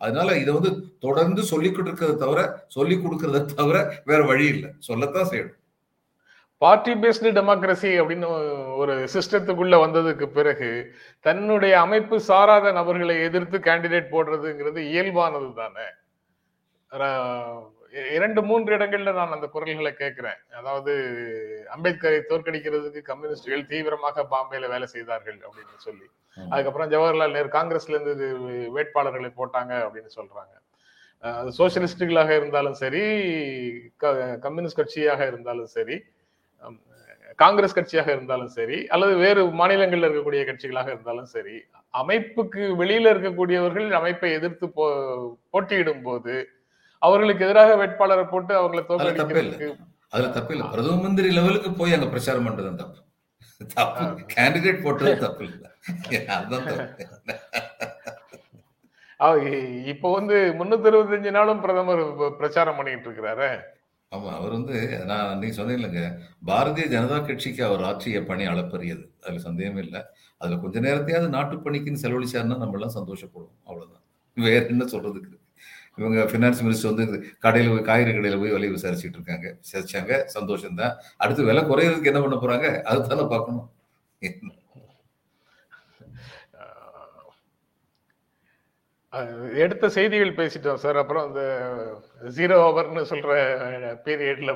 அதனால 0.00 0.34
இதை 0.40 0.52
வந்து 0.56 0.70
தொடர்ந்து 1.04 1.42
சொல்லிக் 1.50 1.76
கொடுக்கறத 1.76 2.16
தவிர 2.24 2.40
சொல்லிக் 2.76 3.02
கொடுக்கறத 3.04 3.44
தவிர 3.60 3.76
வேற 4.10 4.20
வழி 4.30 4.46
இல்லை. 4.54 4.70
சொல்லத்தான் 4.88 5.30
செய்யணும். 5.30 5.56
பார்ட்டி 6.62 6.92
பேஸ்டு 7.02 7.32
டெமோக்ரஸி 7.38 7.90
அப்படின்னு 8.00 8.28
ஒரு 8.82 8.94
சிஸ்டத்துக்குள்ள 9.14 9.74
வந்ததுக்கு 9.84 10.26
பிறகு 10.38 10.70
தன்னுடைய 11.26 11.74
அமைப்பு 11.86 12.16
சாராத 12.28 12.72
நபர்களை 12.78 13.16
எதிர்த்து 13.28 13.58
கேண்டிடேட் 13.68 14.12
போடுறதுங்கிறது 14.14 14.80
இயல்பானது 14.92 15.50
தானே? 15.62 15.86
இரண்டு 18.14 18.42
மூன்று 18.42 18.76
இடங்கள்ல 18.76 19.12
நான் 19.12 19.30
அந்த 19.30 19.46
குரல்களை 19.46 19.94
கேட்கிறேன். 19.94 20.38
அதாவது 20.56 20.92
அம்பேத்கரை 21.76 22.20
தோற்கடிக்கிறதுக்கு 22.30 23.02
கம்யூனிஸ்டுகள் 23.02 23.66
தீவிரமாக 23.66 24.26
பாம்பேல 24.30 24.68
வேலை 24.68 24.86
செய்தார்கள் 24.86 25.38
அப்படின்னு 25.38 25.76
சொல்லி. 25.76 26.06
அதுக்கப்புறம் 26.50 26.90
ஜவஹர்லால் 26.90 27.30
நேரு 27.30 27.48
காங்கிரஸ்ல 27.48 27.88
இருந்து 27.88 28.26
வேட்பாளர்களை 28.76 29.32
போட்டாங்க 29.36 29.72
அப்படின்னு 29.84 30.10
சொல்றாங்க. 30.16 30.54
சோசியலிஸ்டுகளாக 31.58 32.30
இருந்தாலும் 32.36 32.74
சரி 32.74 33.02
க- 33.96 34.38
கம்யூனிஸ்ட் 34.40 34.80
கட்சியாக 34.80 35.26
இருந்தாலும் 35.26 35.66
சரி 35.66 35.96
காங்கிரஸ் 37.36 37.78
கட்சியாக 37.78 38.08
இருந்தாலும் 38.08 38.48
சரி 38.48 38.86
அல்லது 38.86 39.16
வேறு 39.16 39.44
மாநிலங்கள்ல 39.44 40.08
இருக்கக்கூடிய 40.08 40.44
கட்சிகளாக 40.44 40.86
இருந்தாலும் 40.86 41.24
சரி 41.24 41.56
அமைப்புக்கு 41.94 42.62
வெளியில 42.80 43.12
இருக்கக்கூடியவர்கள் 43.14 43.90
அமைப்பை 43.90 44.32
எதிர்த்து 44.32 44.68
போ 44.68 44.84
போட்டியிடும் 45.50 46.02
போது 46.02 46.34
அவர்களுக்கு 47.02 47.44
எதிராக 47.44 47.76
வேட்பாளரை 47.76 48.24
போட்டு 48.24 48.52
அவங்களை 48.54 48.82
அதுல 48.86 49.10
தப்பே 49.10 49.40
இல்ல. 49.42 49.56
தோற்கடிக்கிறதுக்கு 49.56 49.86
அதுல 50.08 50.28
தப்பு 50.28 50.52
இல்ல. 50.54 50.68
பிரதம 50.68 51.02
மந்திரி 51.02 51.30
லெவலுக்கு 51.30 51.72
போய் 51.72 51.92
அங்க 51.92 52.06
பிரச்சாரம் 52.06 52.46
பண்றது 52.46 52.74
தப்பு. 52.76 52.98
தப்பு. 53.74 54.04
கேண்டிடேட் 54.34 54.82
போட்டது 54.82 55.16
தப்பு 55.18 55.44
இல்ல. 55.44 55.64
அதுதான் 56.28 56.68
இப்போ 59.86 60.08
வந்து 60.12 60.36
முன்னூத்தி 60.58 60.88
அறுபத்தஞ்சு 60.90 61.30
நாளும் 61.30 61.60
பிரதமர் 61.60 62.02
பிரச்சாரம் 62.38 62.76
பண்ணிட்டு 62.76 63.08
இருக்கிறாரு. 63.08 63.48
ஆமா 64.12 64.30
அவர் 64.36 64.50
வந்து 64.50 64.76
நான் 65.06 65.38
நீங்க 65.38 65.54
சொன்னீங்க 65.54 66.02
பாரதிய 66.46 66.84
ஜனதா 66.86 67.26
கட்சிக்கு 67.26 67.64
அவர் 67.64 67.82
ஆற்றிய 67.82 68.24
பணி 68.24 68.46
அளப்பரியது. 68.46 69.04
அதுல 69.22 69.38
சந்தேகமே 69.38 69.80
இல்லை. 69.80 70.00
அதுல 70.40 70.56
கொஞ்ச 70.56 70.80
நேரத்தையாவது 70.80 71.28
நாட்டு 71.28 71.56
பணிக்குன்னு 71.56 72.02
செலவழிச்சாருன்னா 72.02 72.58
நம்ம 72.62 72.78
எல்லாம் 72.78 72.96
சந்தோஷப்படுவோம். 72.98 73.58
அவ்வளவுதான். 73.64 74.04
வேற 74.36 74.66
என்ன 74.66 74.84
சொல்றதுக்கு? 74.84 75.36
இவங்க 76.00 76.20
ஃபினான்ஸ் 76.30 76.62
மினிஸ்டர் 76.66 76.92
வந்து 76.92 77.18
கடையில் 77.44 77.72
போய் 77.72 77.88
காய்கறி 77.88 78.12
கடையில் 78.16 78.40
போய் 78.42 78.54
விலையை 78.56 78.72
விசாரிச்சுட்டு 78.76 79.18
இருக்காங்க. 79.20 79.48
விசாரிச்சாங்க 79.64 80.12
சந்தோஷம் 80.36 80.78
தான் 80.82 80.94
அடுத்து 81.24 81.48
விலை 81.50 81.64
குறையிறதுக்கு 81.70 82.12
என்ன 82.12 82.22
பண்ண 82.24 82.38
போறாங்க? 82.44 82.68
அதுதானே 82.92 83.26
பார்க்கணும். 83.34 83.66
எடுத்த 89.64 89.86
செய்திகள் 89.96 90.38
பேசிட்டோம் 90.38 90.80
சார். 90.82 90.98
அப்புறம் 91.02 91.26
இந்த 91.28 91.42
ஜீரோ 92.38 92.56
ஓவர்னு 92.66 93.02
சொல்ற 93.12 93.32
பீரியட்ல 94.06 94.52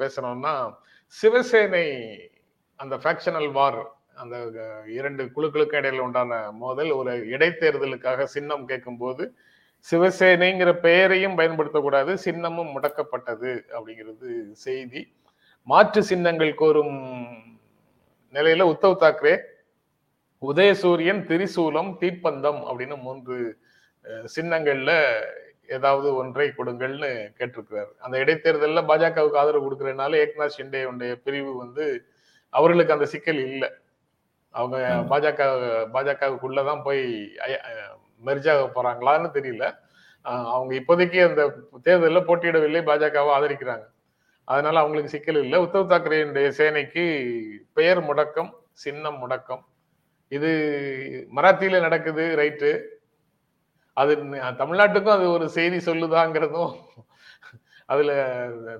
பேசணும்னா 0.00 0.54
சிவசேனை 1.14 1.86
அந்த 2.80 2.94
ஃபேக்ஷனல் 3.02 3.50
வார் 3.58 3.80
அந்த 4.22 4.36
இரண்டு 4.98 5.22
குழுக்களுக்கு 5.36 5.78
இடையில 5.80 6.04
உண்டான 6.06 6.40
மோதல் 6.62 6.90
ஒரு 6.98 7.12
இடைத்தேர்தலுக்காக 7.34 8.26
சின்னம் 8.34 8.68
கேட்கும் 8.70 9.00
போது 9.02 9.24
சிவசேனைங்கிற 9.90 10.72
பெயரையும் 10.72 11.38
பயன்படுத்தக்கூடாது 11.38 12.12
சின்னமும் 12.24 12.72
முடக்கப்பட்டது 12.74 13.50
அப்படிங்கிறது 13.70 14.50
செய்தி. 14.52 15.00
மாற்று 15.62 16.02
சின்னங்கள் 16.02 16.54
கோரும் 16.54 16.98
நிலையில 18.32 18.64
உத்தவ் 18.72 19.00
தாக்கரே 19.00 19.34
உதயசூரியன் 20.42 21.22
திரிசூலம் 21.30 21.90
தீப்பந்தம் 22.00 22.60
அப்படின்னு 22.68 22.96
மூன்று 23.00 23.58
சின்னங்கள்ல 24.36 24.92
ஏதாவது 25.68 26.14
ஒன்றை 26.14 26.48
கொடுங்கள்னு 26.48 27.10
கேட்டிருக்கிறார். 27.38 27.90
அந்த 27.98 28.18
இடைத்தேர்தல்ல 28.18 28.80
பாஜகவுக்கு 28.90 29.40
ஆதரவு 29.42 29.66
கொடுக்கறதுனால 29.66 30.12
ஏக்நாத் 30.24 30.56
ஷிண்டே 30.58 30.84
உடைய 30.84 31.16
பிரிவு 31.16 31.56
வந்து 31.56 32.04
அவர்களுக்கு 32.50 32.92
அந்த 32.92 33.04
சிக்கல் 33.06 33.40
இல்லை. 33.48 33.70
அவங்க. 34.50 34.78
பாஜக 35.10 35.40
பாஜகவுக்குள்ளதான் 35.94 36.82
போய் 36.82 37.04
மெர்ஜாக 38.26 38.66
போறாங்களான்னு 38.76 39.30
தெரியல. 39.36 39.64
அவங்க 40.54 40.72
இப்போதைக்கு 40.80 41.20
அந்த 41.28 41.42
தேர்தலில் 41.86 42.26
போட்டியிடவில்லை 42.28 42.80
பாஜகவை 42.88 43.30
ஆதரிக்கிறாங்க. 43.36 43.84
அதனால 44.48 44.80
அவங்களுக்கு 44.82 45.14
சிக்கல் 45.14 45.42
இல்லை. 45.44 45.58
உத்தவ் 45.66 45.90
தாக்கரேனுடைய 45.92 46.48
சேனைக்கு 46.58 47.04
பெயர் 47.78 48.00
முடக்கம் 48.08 48.50
சின்னம் 48.84 49.20
முடக்கம். 49.22 49.62
இது 50.32 50.50
மராத்தியில 51.36 51.80
நடக்குது 51.86 52.24
ரைட்டு. 52.40 52.70
அது 53.96 54.12
தமிழ்நாட்டுக்கும் 54.60 55.16
அது 55.16 55.26
ஒரு 55.36 55.46
செய்தி 55.56 55.78
சொல்லுதாங்கிறதும் 55.88 56.74
அதுல 57.92 58.10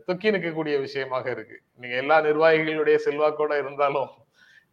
துக்கி 0.09 0.29
நிற்கக்கூடிய 0.35 0.75
விஷயமாக 0.85 1.27
இருக்கு. 1.35 1.57
நீங்க 1.81 1.95
எல்லா 2.03 2.17
நிர்வாகிகளுடைய 2.27 2.97
செல்வாக்கோட 3.07 3.53
இருந்தாலும் 3.63 4.11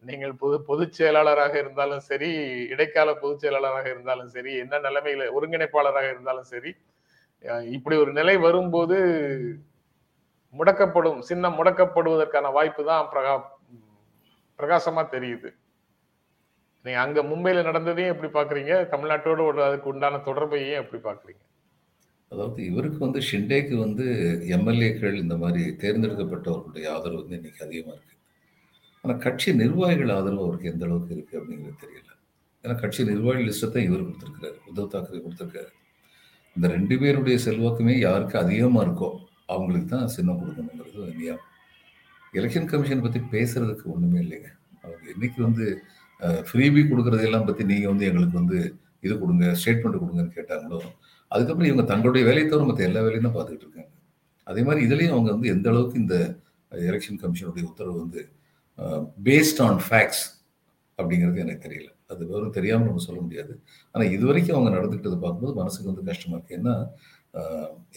நீங்கள் 0.02 0.34
பொது 0.42 0.56
பொதுச் 0.68 0.96
செயலாளராக 0.98 1.54
இருந்தாலும் 1.58 2.02
சரி 2.10 2.30
இடைக்கால 2.74 3.14
பொதுச் 3.22 3.42
செயலாளராக 3.44 3.86
இருந்தாலும் 3.94 4.30
சரி 4.36 4.52
என்ன 4.64 4.80
நிலைமையில 4.86 5.26
ஒருங்கிணைப்பாளராக 5.36 6.08
இருந்தாலும் 6.14 6.50
சரி 6.52 6.72
இப்படி 7.76 7.96
ஒரு 8.02 8.12
நிலை 8.12 8.36
வரும்போது 8.46 8.96
முடக்கப்படும் 10.54 11.18
சின்னம் 11.28 11.58
முடக்கப்படுவதற்கான 11.58 12.52
வாய்ப்பு 12.58 12.82
தான் 12.90 13.08
பிரகா 13.12 13.34
பிரகாசமா 14.58 15.02
தெரியுது. 15.14 15.48
நீங்க 16.84 17.00
அங்க 17.02 17.20
மும்பையில 17.30 17.62
நடந்ததையும் 17.68 18.12
எப்படி 18.12 18.30
பாக்குறீங்க? 18.36 18.72
தமிழ்நாட்டோட 18.92 19.40
ஒரு 19.50 19.60
அதுக்கு 19.66 19.90
உண்டான 19.92 20.20
தொடர்பையும் 20.28 20.80
எப்படி 20.82 21.00
பாக்குறீங்க? 21.08 21.42
அதாவது 22.32 22.60
இவருக்கு 22.70 23.00
வந்து 23.06 23.20
ஷிண்டேக்கு 23.28 23.74
வந்து 23.84 24.06
எம்எல்ஏக்கள் 24.56 25.22
இந்த 25.24 25.36
மாதிரி 25.42 25.62
தேர்ந்தெடுக்கப்பட்டவர்களுடைய 25.82 26.86
ஆதரவு 26.94 27.20
வந்து 27.20 27.38
இன்னைக்கு 27.40 27.64
அதிகமா 27.66 27.92
இருக்கு. 27.96 28.17
ஆனால் 29.04 29.20
கட்சி 29.26 29.50
நிர்வாகிகள் 29.62 30.12
ஆதரவு 30.16 30.44
அவருக்கு 30.46 30.70
எந்த 30.72 30.84
அளவுக்கு 30.86 31.12
இருக்கு 31.16 31.34
அப்படிங்கிறது 31.40 31.82
தெரியல. 31.84 32.10
ஏன்னா 32.64 32.74
கட்சி 32.82 33.02
நிர்வாகி 33.10 33.42
லிஸ்ட்டை 33.48 33.82
இவர் 33.88 34.06
கொடுத்துருக்காரு 34.06 34.56
உத்தவ் 34.68 34.92
தாக்கரே 34.94 35.20
கொடுத்துருக்காரு. 35.26 35.70
இந்த 36.56 36.68
ரெண்டு 36.76 36.94
பேருடைய 37.02 37.36
செல்வாக்குமே 37.46 37.94
யாருக்கு 38.06 38.36
அதிகமாக 38.44 38.84
இருக்கோ 38.86 39.10
அவங்களுக்கு 39.54 39.88
தான் 39.94 40.08
சின்னம் 40.16 40.40
கொடுக்கணுங்கிறது 40.40 41.12
நியம் 41.20 41.42
எலெக்ஷன் 42.38 42.68
கமிஷன் 42.70 43.04
பற்றி 43.04 43.20
பேசுறதுக்கு 43.34 43.84
ஒன்றுமே 43.92 44.18
இல்லைங்க. 44.24 44.48
அவங்க 44.84 45.06
இன்னைக்கு 45.14 45.38
வந்து 45.46 45.66
ஃப்ரீபி 46.48 46.80
கொடுக்குறதெல்லாம் 46.90 47.46
பற்றி 47.48 47.64
நீங்கள் 47.70 47.92
வந்து 47.92 48.06
எங்களுக்கு 48.10 48.36
வந்து 48.40 48.58
இது 49.06 49.14
கொடுங்க 49.22 49.46
ஸ்டேட்மெண்ட் 49.60 50.00
கொடுங்கன்னு 50.02 50.36
கேட்டாங்களோ 50.38 50.78
அதுக்கப்புறம் 51.30 51.70
இவங்க 51.70 51.84
தங்களுடைய 51.92 52.22
வேலையை 52.28 52.46
தவிர 52.46 52.66
மற்ற 52.68 52.82
எல்லா 52.88 53.00
வேலையும் 53.06 53.26
தான் 53.26 53.36
பார்த்துக்கிட்டு 53.36 53.66
இருக்காங்க. 53.66 53.92
அதே 54.46 54.62
மாதிரி 54.66 54.80
இதுலேயும் 54.86 55.14
அவங்க 55.16 55.30
வந்து 55.36 55.48
எந்த 55.54 55.66
அளவுக்கு 55.72 56.02
இந்த 56.04 56.16
எலெக்ஷன் 56.72 57.20
கமிஷனுடைய 57.22 57.64
உத்தரவு 57.70 57.96
வந்து 58.02 58.20
பேஸ்ட் 59.28 59.60
ஆன் 59.66 59.80
ஃபேக்ட்ஸ் 59.86 60.24
அப்படிங்கிறது 60.98 61.42
எனக்கு 61.44 61.64
தெரியல. 61.66 61.88
அது 62.12 62.22
வெறும் 62.28 62.54
தெரியாமல் 62.58 62.88
நம்ம 62.88 63.02
சொல்ல 63.06 63.20
முடியாது. 63.24 63.52
ஆனால் 63.94 64.10
இது 64.16 64.24
வரைக்கும் 64.28 64.56
அவங்க 64.56 64.70
நடந்துக்கிட்டதை 64.76 65.18
பார்க்கும்போது 65.24 65.54
மனசுக்கு 65.60 65.90
வந்து 65.90 66.04
கஷ்டமாக 66.10 66.36
இருக்குது 66.38 66.58
ஏன்னா 66.58 66.74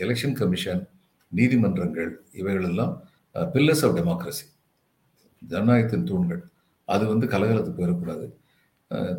எலெக்ஷன் 0.04 0.36
கமிஷன் 0.40 0.82
நீதிமன்றங்கள் 1.32 2.12
இவைகளெல்லாம் 2.40 2.94
பில்லர்ஸ் 3.54 3.84
ஆஃப் 3.88 3.96
டெமோக்ரஸி 4.00 4.46
ஜனநாயகத்தின் 5.52 6.08
தூண்கள். 6.10 6.42
அது 6.94 7.04
வந்து 7.12 7.26
கலகலத்து 7.34 7.72
போயிடக்கூடாது. 7.78 8.26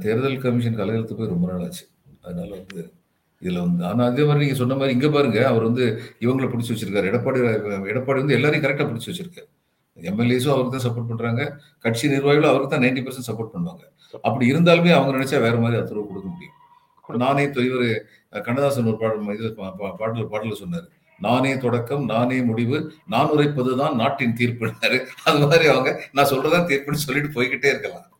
தேர்தல் 0.02 0.42
கமிஷன் 0.44 0.78
கலகலத்து 0.80 1.16
போய் 1.20 1.32
ரொம்ப 1.34 1.46
நாள் 1.50 1.64
ஆச்சு. 1.66 1.84
அதனால 2.24 2.50
வந்து 2.60 2.82
இதில் 3.42 3.62
வந்து 3.64 3.82
ஆனால் 3.90 4.08
அதே 4.10 4.24
மாதிரி 4.26 4.42
நீங்கள் 4.44 4.60
சொன்ன 4.60 4.76
மாதிரி 4.80 4.94
இங்கே 4.96 5.08
பாருங்க 5.14 5.38
அவர் 5.52 5.64
வந்து 5.68 5.84
இவங்களை 6.24 6.48
பிடிச்சி 6.52 6.72
வச்சிருக்காரு. 6.72 7.08
எடப்பாடி 7.12 7.40
எடப்பாடி 7.92 8.18
வந்து 8.22 8.36
எல்லாரையும் 8.38 8.64
கரெக்டாக 8.66 8.86
பிடிச்சி 8.90 9.10
வச்சிருக்காரு. 9.10 9.48
எம்எல்ஏஸும் 9.96 10.50
அவருக்கு 10.50 10.78
தான் 10.78 10.92
சப்போர்ட் 10.92 11.06
பண்றாங்க. 11.06 11.60
கட்சி 11.78 12.08
நிர்வாகிகளும் 12.08 12.48
அவருக்கு 12.48 12.68
தான் 12.68 12.80
நைன்டி 12.80 13.06
பர்சன்ட் 13.06 13.30
சப்போர்ட் 13.32 13.50
பண்ணுவாங்க. 13.54 13.82
அப்படி 14.22 14.52
இருந்தாலுமே 14.52 14.94
அவங்க 14.94 15.16
நினைச்சா 15.16 15.40
வேற 15.40 15.56
மாதிரி 15.56 15.80
அத்தரவு 15.80 16.06
கொடுக்க 16.06 16.28
முடியும். 16.28 16.60
நானே 17.08 17.50
இவர் 17.54 18.06
கண்ணதாசன் 18.42 18.86
ஒரு 18.86 18.96
பாடல் 18.96 19.34
இது 19.34 19.54
பா- 19.56 19.72
பா- 19.78 19.94
பாடல் 19.94 20.28
பாடல 20.28 20.52
சொன்னார். 20.52 20.88
நானே 21.18 21.56
தொடக்கம் 21.56 22.04
நானே 22.04 22.42
முடிவு 22.42 22.92
நான் 23.06 23.28
உரைப்பதுதான் 23.28 23.94
நாட்டின் 23.94 24.34
தீர்ப்புனாரு 24.34 25.06
அது 25.24 25.38
மாதிரி 25.38 25.66
அவங்க 25.66 26.02
நான் 26.12 26.28
சொல்றதான் 26.28 26.66
தீர்ப்புன்னு 26.66 26.92
சொல்லிட்டு 26.92 27.42
போய்கிட்டே 27.42 27.66
இருக்கலாம். 27.66 28.10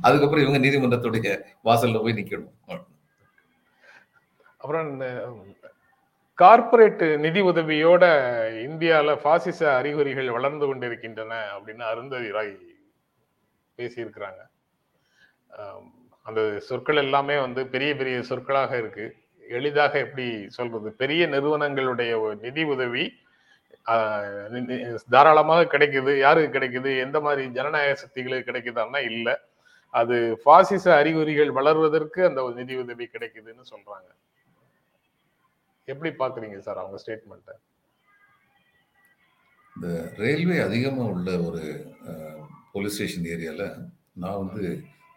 அதுக்கப்புறம் 0.00 0.46
இவங்க 0.46 0.68
நீதிமன்றத்துடைய 0.68 1.38
வாசல்ல 1.64 2.02
போய் 2.02 2.12
நிக்கணும். 2.12 2.80
அப்புறம் 4.58 5.00
கார்ப்பரேட் 6.42 7.02
நிதி 7.24 7.40
உதவியோட 7.50 8.04
இந்தியால 8.66 9.10
பாசிச 9.24 9.60
அறிகுறிகள் 9.78 10.30
வளர்ந்து 10.36 10.64
கொண்டிருக்கின்றன 10.66 11.34
அப்படின்னு 11.56 11.84
அருந்ததி 11.90 12.30
ராய் 12.36 12.54
பேசியிருக்கிறாங்க. 13.78 14.40
அந்த 16.28 16.40
சொற்கள் 16.68 17.00
எல்லாமே 17.04 17.36
வந்து 17.44 17.62
பெரிய 17.74 17.90
பெரிய 18.00 18.16
சொற்களாக 18.30 18.72
இருக்கு. 18.82 19.06
எளிதாக 19.58 19.94
எப்படி 20.06 20.26
சொல்றது? 20.56 20.88
பெரிய 21.02 21.22
நிறுவனங்களுடைய 21.34 22.12
ஒரு 22.24 22.34
நிதி 22.44 22.62
உதவி 22.74 23.04
தாராளமாக 25.14 25.68
கிடைக்குது. 25.72 26.12
யாருக்கு 26.24 26.58
கிடைக்குது? 26.58 26.90
எந்த 27.06 27.20
மாதிரி 27.26 27.44
ஜனநாயக 27.58 27.94
சக்திகளுக்கு 28.02 28.48
கிடைக்குதான்னா 28.50 29.00
இல்லை. 29.10 29.34
அது 29.94 30.16
பாசிச 30.44 30.84
அறிகுறிகள் 31.00 31.50
வளர்வதற்கு 31.58 32.20
அந்த 32.30 32.42
நிதி 32.60 32.76
உதவி 32.84 33.06
கிடைக்குதுன்னு 33.14 33.64
சொல்றாங்க. 33.72 34.10
எப்படி 35.90 36.10
பாக்குறீங்க 36.22 36.58
சார் 36.66 36.80
அவங்க 36.82 36.98
ஸ்டேட்மெண்ட்டை 37.02 37.54
இந்த 39.76 39.88
ரயில்வே 40.22 40.56
அதிகமாக 40.66 41.12
உள்ள 41.14 41.30
ஒரு 41.48 41.62
போலீஸ் 42.72 42.96
ஸ்டேஷன் 42.96 43.28
ஏரியாவில் 43.34 43.66
நான் 44.22 44.40
வந்து 44.42 44.62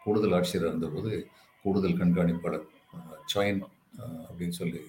கூடுதல் 0.04 0.36
ஆட்சியராக 0.38 0.71
இருந்தபோது 0.71 1.12
கூடுதல் 1.65 1.99
கண்காணிப்பாளர் 2.01 2.65
சாயின் 3.34 3.62
அப்படின்னு 4.30 4.56
சொல்லி 4.62 4.82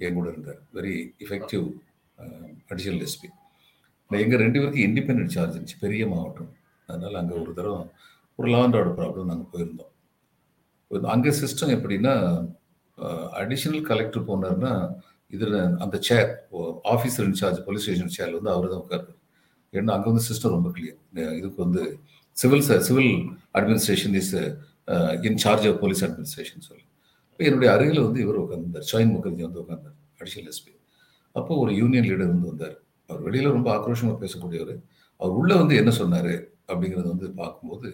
என் 0.00 0.16
கூட 0.18 0.26
இருந்தார். 0.32 0.60
வெரி 0.76 0.94
எஃபெக்டிவ் 1.24 1.66
அடிஷனல் 2.72 3.04
எஸ்பி 3.06 3.28
எங்கள் 4.10 4.42
ரெண்டு 4.44 4.58
பேருக்கு 4.60 4.86
இண்டிபெண்ட் 4.88 5.34
சார்ஜ் 5.34 5.54
இருந்துச்சு. 5.54 5.82
பெரிய 5.84 6.02
மாவட்டம். 6.12 6.50
அதனால் 6.88 7.20
அங்கே 7.20 7.34
ஒரு 7.42 7.52
தடவை 7.58 7.80
ஒரு 8.38 8.48
லா 8.54 8.60
அண்ட் 8.66 8.76
ஆர்டர் 8.78 8.98
ப்ராப்ளம் 9.00 9.30
நாங்கள் 9.32 9.50
போயிருந்தோம். 9.52 9.92
அங்கே 11.14 11.30
சிஸ்டம் 11.42 11.74
எப்படின்னா 11.76 12.14
அடிஷனல் 13.40 13.86
கலெக்டர் 13.90 14.28
போனார்னா 14.28 14.72
இதில் 15.32 15.56
அந்த 15.84 15.96
chair 16.08 16.28
officer 16.94 17.26
in charge 17.30 17.58
police 17.66 17.84
station 17.86 18.14
chair 18.16 18.32
வந்து 18.38 18.52
அவர் 18.54 18.70
தான் 18.72 18.82
உட்காரு 18.84 19.14
ஏன்னா 19.72 19.94
அங்கே 19.96 20.08
வந்து 20.10 20.24
சிஸ்டம் 20.28 20.54
ரொம்ப 20.56 20.68
கிளியர் 20.76 21.34
இதுக்கு 21.38 21.58
வந்து 21.66 21.82
civil 22.36 22.64
civil 22.88 23.12
administration 23.58 24.16
is 24.20 24.32
in 25.28 25.40
charge 25.44 25.66
of 25.70 25.78
police 25.82 26.02
administration 26.06 26.64
சொல்லி. 26.68 26.84
இப்போ 27.30 27.44
என்னுடைய 27.48 27.70
அருகில் 27.76 28.04
வந்து 28.06 28.20
இவர் 28.24 28.42
உட்காந்துருந்தார் 28.42 28.86
ஷாயின் 28.90 29.12
முகர்ஜி 29.14 29.42
வந்து 29.46 29.60
உட்காந்தார் 29.62 29.96
அடிஷனல் 30.20 30.50
எஸ்பி 30.52 30.72
அப்போ 31.36 31.52
ஒரு 31.62 31.72
யூனியன் 31.80 32.06
லீடர் 32.10 32.32
வந்து 32.34 32.50
வந்தார். 32.50 32.76
அவர் 33.08 33.22
வெளியில் 33.26 33.54
ரொம்ப 33.56 33.68
ஆக்ரோஷமாக 33.76 34.16
பேசக்கூடியவர். 34.22 34.74
அவர் 35.20 35.34
உள்ளே 35.40 35.54
வந்து 35.62 35.74
என்ன 35.80 35.90
சொன்னார் 36.00 36.32
அப்படிங்கிறத 36.70 37.08
வந்து 37.14 37.26
பார்க்கும்போது 37.40 37.88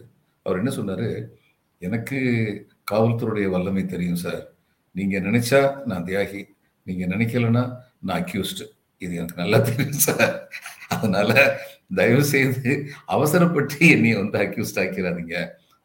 அவர் 0.47 0.61
என்ன 0.61 0.71
சொன்னார்? 0.79 1.09
எனக்கு 1.83 2.18
காவல்துறையுடைய 2.90 3.49
வல்லமை 3.55 3.83
தெரியும் 3.95 4.23
சார் 4.25 4.42
நீங்கள் 4.95 5.25
நினச்சா 5.29 5.61
நான் 5.90 6.07
தியாகி 6.09 6.42
நீங்கள் 6.87 7.12
நினைக்கலன்னா 7.16 7.64
நான் 8.01 8.21
அக்யூஸ்டு 8.23 8.64
இது 8.99 9.12
எனக்கு 9.14 9.40
நல்லா 9.42 9.59
தெரியும் 9.59 10.05
சார் 10.07 10.49
அதனால 10.88 11.33
தயவு 11.95 12.25
செய்து 12.25 12.73
அவசரப்பட்டு 13.07 13.88
என்னைய 13.88 14.16
வந்து 14.18 14.38
அக்யூஸ்ட் 14.45 14.81
ஆக்கிறாதீங்க 14.83 15.37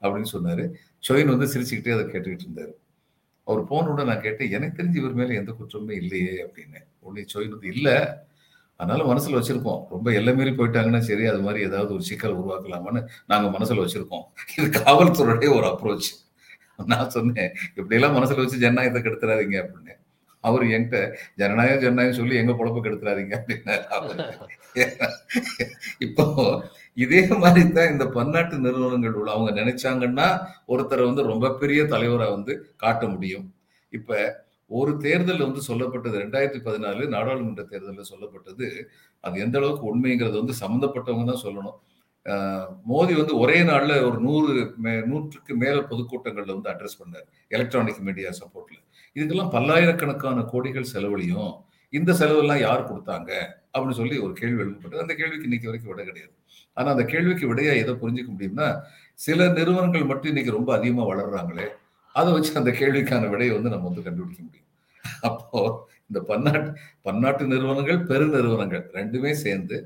அப்படின்னு 0.02 0.30
சொன்னார். 0.36 0.64
ஷோயின் 1.08 1.32
வந்து 1.34 1.48
சிரிச்சுக்கிட்டே 1.54 1.96
அதை 1.96 2.06
கேட்டுக்கிட்டு 2.06 2.46
இருந்தார். 2.48 2.74
அவர் 3.48 3.62
போனோட 3.72 4.04
நான் 4.06 4.22
கேட்டேன் 4.22 4.52
எனக்கு 4.52 4.78
தெரிஞ்சு 4.80 4.96
இவர் 4.96 5.18
மேலே 5.20 5.36
எந்த 5.36 5.52
குற்றமே 5.52 5.96
இல்லையே 5.96 6.34
அப்படின்னு. 6.46 6.80
உடனே 7.00 7.26
ஷோயின் 7.34 7.54
வந்து 7.56 7.68
இல்லை. 7.68 7.96
அதனால 8.80 9.04
மனசில் 9.04 9.38
வச்சிருக்கோம். 9.38 9.82
ரொம்ப 9.90 10.08
எல்லை 10.12 10.34
மீறி 10.36 10.50
போயிட்டாங்கன்னா 10.50 11.00
சரி 11.10 11.26
அது 11.26 11.42
மாதிரி 11.42 11.66
ஏதாவது 11.66 11.94
ஒரு 11.94 12.04
சிக்கல் 12.04 12.36
உருவாக்கலாமான்னு 12.42 13.02
நாங்கள் 13.26 13.54
மனசில் 13.56 13.84
வச்சிருக்கோம். 13.84 14.26
இது 14.58 14.68
காவல்துறையுடைய 14.80 15.50
ஒரு 15.58 15.68
அப்ரோச் 15.74 16.10
நான் 16.86 17.10
சொன்னேன் 17.10 17.52
இப்படியெல்லாம் 17.76 18.14
மனசில் 18.14 18.44
வச்சு 18.44 18.64
ஜனநாயகத்தை 18.66 19.02
கெடுத்துறாதீங்க 19.04 19.58
அப்படின்னு. 19.64 19.96
அவர் 20.48 20.64
என்கிட்ட 20.76 20.98
ஜனநாயகம் 21.42 21.84
ஜனநாயகம் 21.86 22.20
சொல்லி 22.22 22.42
எங்க 22.42 22.54
பொழப்ப 22.60 22.82
கெடுத்துறாதீங்க 22.86 23.36
அப்படின்னு 23.40 23.76
இப்போ 26.08 26.26
இதே 27.04 27.22
மாதிரி 27.44 27.64
தான் 27.78 27.92
இந்த 27.94 28.06
பன்னாட்டு 28.18 28.56
நிறுவனங்கள் 28.66 29.18
உள்ள 29.20 29.30
அவங்க 29.36 29.52
நினைச்சாங்கன்னா 29.62 30.28
ஒருத்தரை 30.74 31.04
வந்து 31.10 31.24
ரொம்ப 31.32 31.54
பெரிய 31.62 31.82
தலைவரை 31.94 32.28
வந்து 32.36 32.54
காட்ட 32.84 33.04
முடியும். 33.14 33.48
இப்ப 33.94 34.20
ஒரு 34.78 34.92
தேர்தல் 35.04 35.46
வந்து 35.48 35.62
சொல்லப்பட்டது 35.68 36.16
ரெண்டாயிரத்தி 36.24 36.60
பதினாலு 36.68 37.04
நாடாளுமன்ற 37.16 37.64
தேர்தலில் 37.74 38.10
சொல்லப்பட்டது 38.14 38.68
அது 39.24 39.44
எந்த 39.46 39.56
அளவுக்கு 39.60 39.86
உண்மைங்கிறது 39.92 40.36
வந்து 40.42 40.56
சம்மந்தப்பட்டவங்க 40.64 41.28
தான் 41.30 41.44
சொல்லணும். 41.46 41.78
மோடி 42.92 43.14
வந்து 43.20 43.34
ஒரே 43.44 43.58
நாளில் 43.70 44.04
ஒரு 44.08 44.18
நூறு 44.26 44.54
நூற்றுக்கு 45.12 45.54
மேல 45.64 45.78
பொதுக்கூட்டங்கள்ல 45.92 46.56
வந்து 46.56 46.72
அட்ரஸ் 46.74 47.00
பண்ணார் 47.02 47.28
எலக்ட்ரானிக் 47.56 48.06
மீடியா 48.08 48.32
சப்போர்ட்ல. 48.42 48.78
இதுக்கெல்லாம் 49.18 49.54
பல்லாயிரக்கணக்கான 49.54 50.42
கோடிகள் 50.54 50.92
செலவழியும் 50.94 51.54
இந்த 51.94 52.14
செலவெல்லாம் 52.14 52.60
யார் 52.60 52.90
கொடுத்தாங்க? 52.90 53.32
அப்படின்னு 53.74 54.00
சொல்லி 54.00 54.18
ஒரு 54.18 54.34
கேள்வி 54.34 54.64
எழுப்பப்பட்டது. 54.64 55.04
அந்த 55.06 55.14
கேள்விக்கு 55.16 55.44
இன்னைக்கு 55.44 55.70
வரைக்கும் 55.70 55.96
விட 55.96 56.04
கிடையாது. 56.04 56.34
ஆனா 56.74 56.92
அந்த 56.92 57.06
கேள்விக்கு 57.06 57.46
விடையா 57.54 57.74
எதை 57.76 57.94
புரிஞ்சுக்க 57.94 58.32
முடியும்னா 58.38 58.68
சில 59.14 59.48
நிறுவனங்கள் 59.50 60.04
மட்டும் 60.04 60.28
இன்னைக்கு 60.28 60.52
ரொம்ப 60.52 60.70
அதிகமா 60.78 61.04
வளர்றாங்களே 61.04 61.68
அதை 62.16 62.34
வச்சு 62.34 62.56
அந்த 62.56 62.72
கேள்விக்கான 62.72 63.30
விடையை 63.30 63.54
வந்து 63.56 63.70
நம்ம 63.70 63.88
வந்து 63.88 64.04
கண்டுபிடிக்க 64.04 64.44
முடியும். 64.44 64.68
அப்போ 65.22 65.62
இந்த 66.08 66.20
பன்னாட்டு 66.22 66.70
பன்னாட்டு 67.02 67.46
நிறுவனங்கள் 67.46 68.00
பெரு 68.02 68.28
நிறுவனங்கள் 68.28 68.90
ரெண்டுமே 68.94 69.32
சேர்ந்து 69.32 69.78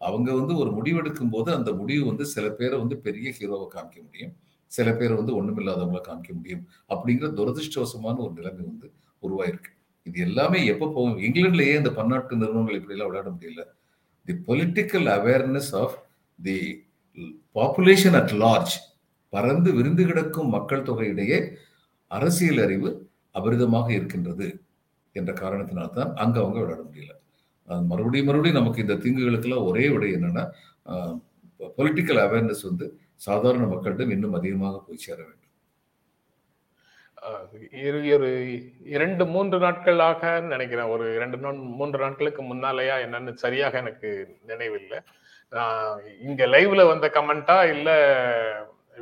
அவங்க 0.00 0.32
வந்து 0.32 0.56
ஒரு 0.56 0.70
முடிவெடுக்கும் 0.70 1.30
போது 1.30 1.54
அந்த 1.54 1.72
முடிவு 1.72 2.06
வந்து 2.06 2.24
சில 2.26 2.48
பேரை 2.48 2.78
வந்து 2.78 2.96
பெரிய 2.96 3.32
ஹீரோவை 3.38 3.66
காமிக்க 3.74 3.98
முடியும். 4.02 4.34
சில 4.72 4.88
பேர் 4.92 5.18
வந்து 5.20 5.32
ஒண்ணுமில்லாதவங்கள 5.38 6.00
காமிக்க 6.06 6.32
முடியும் 6.38 6.64
அப்படிங்கிற 6.92 7.28
துரதிருஷ்டவசமான 7.38 8.16
ஒரு 8.24 8.32
நிலைமை 8.38 8.62
வந்து 8.70 8.88
உருவாயிருக்கு. 9.22 9.70
இது 10.06 10.18
எல்லாமே 10.20 10.58
எப்போ 10.72 10.86
போகும்? 10.94 11.18
இங்கிலாந்துலயே 11.26 11.74
இந்த 11.80 11.90
பன்னாட்டு 11.90 12.36
நிறுவனங்கள் 12.36 12.78
இப்படிலாம் 12.80 13.10
விளையாட 13.10 13.28
முடியல. 13.30 13.62
The 14.28 14.34
political 14.48 15.08
awareness 15.16 15.70
of 15.82 15.96
the 16.38 16.56
population 17.54 18.16
at 18.20 18.34
large 18.44 18.74
பறந்து 19.32 19.70
விருந்து 19.72 20.02
கிடக்கும் 20.06 20.52
மக்கள் 20.56 20.86
தொகையிடையே 20.88 21.38
அரசியல் 22.10 22.60
அறிவு 22.64 22.90
அபரிதமாக 23.34 23.88
இருக்கின்றது 23.90 24.46
என்ற 25.16 25.30
காரணத்தினால்தான் 25.40 26.10
அங்க 26.22 26.36
அவங்க 26.42 26.58
விளையாட 26.60 26.82
முடியல. 26.88 27.12
மறுபடியும் 27.90 28.28
மறுபடியும் 28.28 28.58
நமக்கு 28.60 28.84
இந்த 28.84 28.94
தீங்குகளுக்கெல்லாம் 28.94 29.66
ஒரே 29.70 29.84
விடை 29.88 30.08
என்னன்னா 30.16 30.44
பொலிட்டிக்கல் 31.78 32.20
அவேர்னஸ் 32.26 32.62
வந்து 32.62 32.86
சாதாரண 33.26 33.64
மக்களிடம் 33.72 34.14
இன்னும் 34.14 34.36
அதிகமாக 34.38 34.76
போய் 34.86 35.04
சேர 35.06 35.18
வேண்டும். 35.22 35.40
ஒரு 38.16 38.30
இரண்டு 38.94 39.24
மூன்று 39.34 39.58
நாட்களாக 39.64 40.32
நினைக்கிறேன். 40.52 40.90
ஒரு 40.94 41.04
இரண்டு 41.18 41.36
மூன்று 41.78 41.98
நாட்களுக்கு 42.04 42.42
முன்னாலேயா 42.50 42.96
என்னன்னு 43.04 43.32
சரியாக 43.44 43.78
எனக்கு 43.82 44.10
நினைவில்லை. 44.50 44.98
இங்க 46.26 46.42
லைவ்ல 46.54 46.84
வந்த 46.92 47.06
கமெண்டா 47.16 47.56
இல்ல 47.74 47.90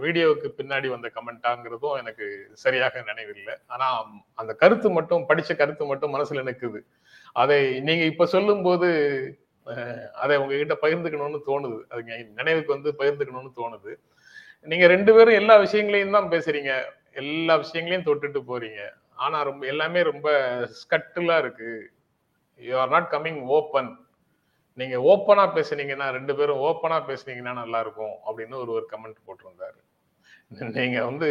வீடியோவுக்கு 0.04 0.48
பின்னாடி 0.58 0.88
வந்த 0.94 1.08
கமெண்டாங்கிறதும் 1.16 1.98
எனக்கு 2.02 2.26
சரியாக 2.64 3.02
நினைவில்லை. 3.10 3.54
ஆனா 3.74 3.86
அந்த 4.40 4.52
கருத்து 4.62 4.90
மட்டும் 4.98 5.26
படிச்ச 5.30 5.50
கருத்து 5.62 5.84
மட்டும் 5.90 6.14
மனசுல 6.16 6.44
நிற்குது 6.50 6.80
அதை 7.42 7.58
நீங்க 7.88 8.04
இப்ப 8.12 8.26
சொல்லும் 8.36 8.64
போது 8.68 8.88
அதை 10.22 10.34
உங்ககிட்ட 10.42 10.74
பகிர்ந்துக்கணும்னு 10.84 11.40
தோணுது. 11.50 11.76
அது 11.92 12.00
நினைவுக்கு 12.40 12.70
வந்து 12.76 12.90
பகிர்ந்துக்கணும்னு 13.00 13.52
தோணுது. 13.60 13.92
நீங்க 14.70 14.86
ரெண்டு 14.94 15.12
பேரும் 15.14 15.38
எல்லா 15.40 15.54
விஷயங்களையும் 15.64 16.16
தான் 16.16 16.30
பேசுறீங்க. 16.34 16.72
எல்லா 17.22 17.54
விஷயங்களையும் 17.62 18.06
தொட்டுட்டு 18.08 18.40
போறீங்க. 18.50 18.82
ஆனா 19.24 19.38
ரொம்ப 19.48 19.62
எல்லாமே 19.72 20.02
ரொம்ப 20.02 20.28
ஸ்கட்டுலா 20.80 21.36
இருக்கு. 21.44 21.70
You 22.60 22.74
are 22.82 22.92
not 22.94 23.12
coming 23.14 23.40
open 23.58 23.90
நீங்க 24.80 24.96
ஓப்பனா 25.12 25.44
பேசுனீங்கன்னா 25.56 26.06
ரெண்டு 26.16 26.34
பேரும் 26.36 26.62
ஓப்பனா 26.68 26.98
பேசுனீங்கன்னா 27.08 27.54
நல்லா 27.62 27.80
இருக்கும் 27.84 28.14
அப்படின்னு 28.26 28.54
ஒரு 28.62 28.70
ஒரு 28.76 28.86
கமெண்ட் 28.92 29.18
போட்டிருந்தாரு. 29.26 29.78
நீங்க 30.78 30.98
வந்து 31.04 31.28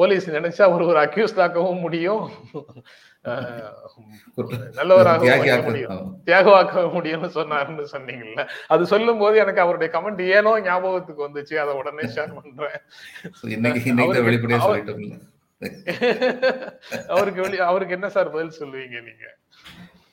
போலீஸ் 0.00 0.26
நினைச்சா 0.30 0.66
ஒரு 0.74 0.84
ஒரு 0.90 0.98
அக்யூஸ்ட் 1.06 1.40
முடியும். 1.86 2.24
ஆமா. 5.86 6.14
தியாகவாக்க 6.24 6.90
முடியும்னு 6.94 7.30
சொன்னாருன்னு 7.34 7.86
சொன்னீங்கல்ல. 7.92 8.48
அது 8.66 8.86
சொல்லும் 8.86 9.18
போது 9.18 9.38
எனக்கு 9.38 9.60
அவருடைய 9.60 9.98
கமெண்ட் 9.98 10.26
ஏனோ 10.26 10.60
ஞாபகத்துக்கு 10.60 11.28
வந்துச்சு. 11.28 11.54
அதை 11.54 11.74
உடனே 11.74 11.98
ஷேர் 11.98 12.34
பண்றேன். 12.34 12.80
அவருக்கு- 16.92 17.40
வெளி 17.40 17.58
அவருக்கு 17.58 17.94
என்ன 17.94 18.08
சார் 18.08 18.30
பதில் 18.30 18.58
சொல்லுவீங்க 18.58 19.02
நீங்க? 19.02 19.36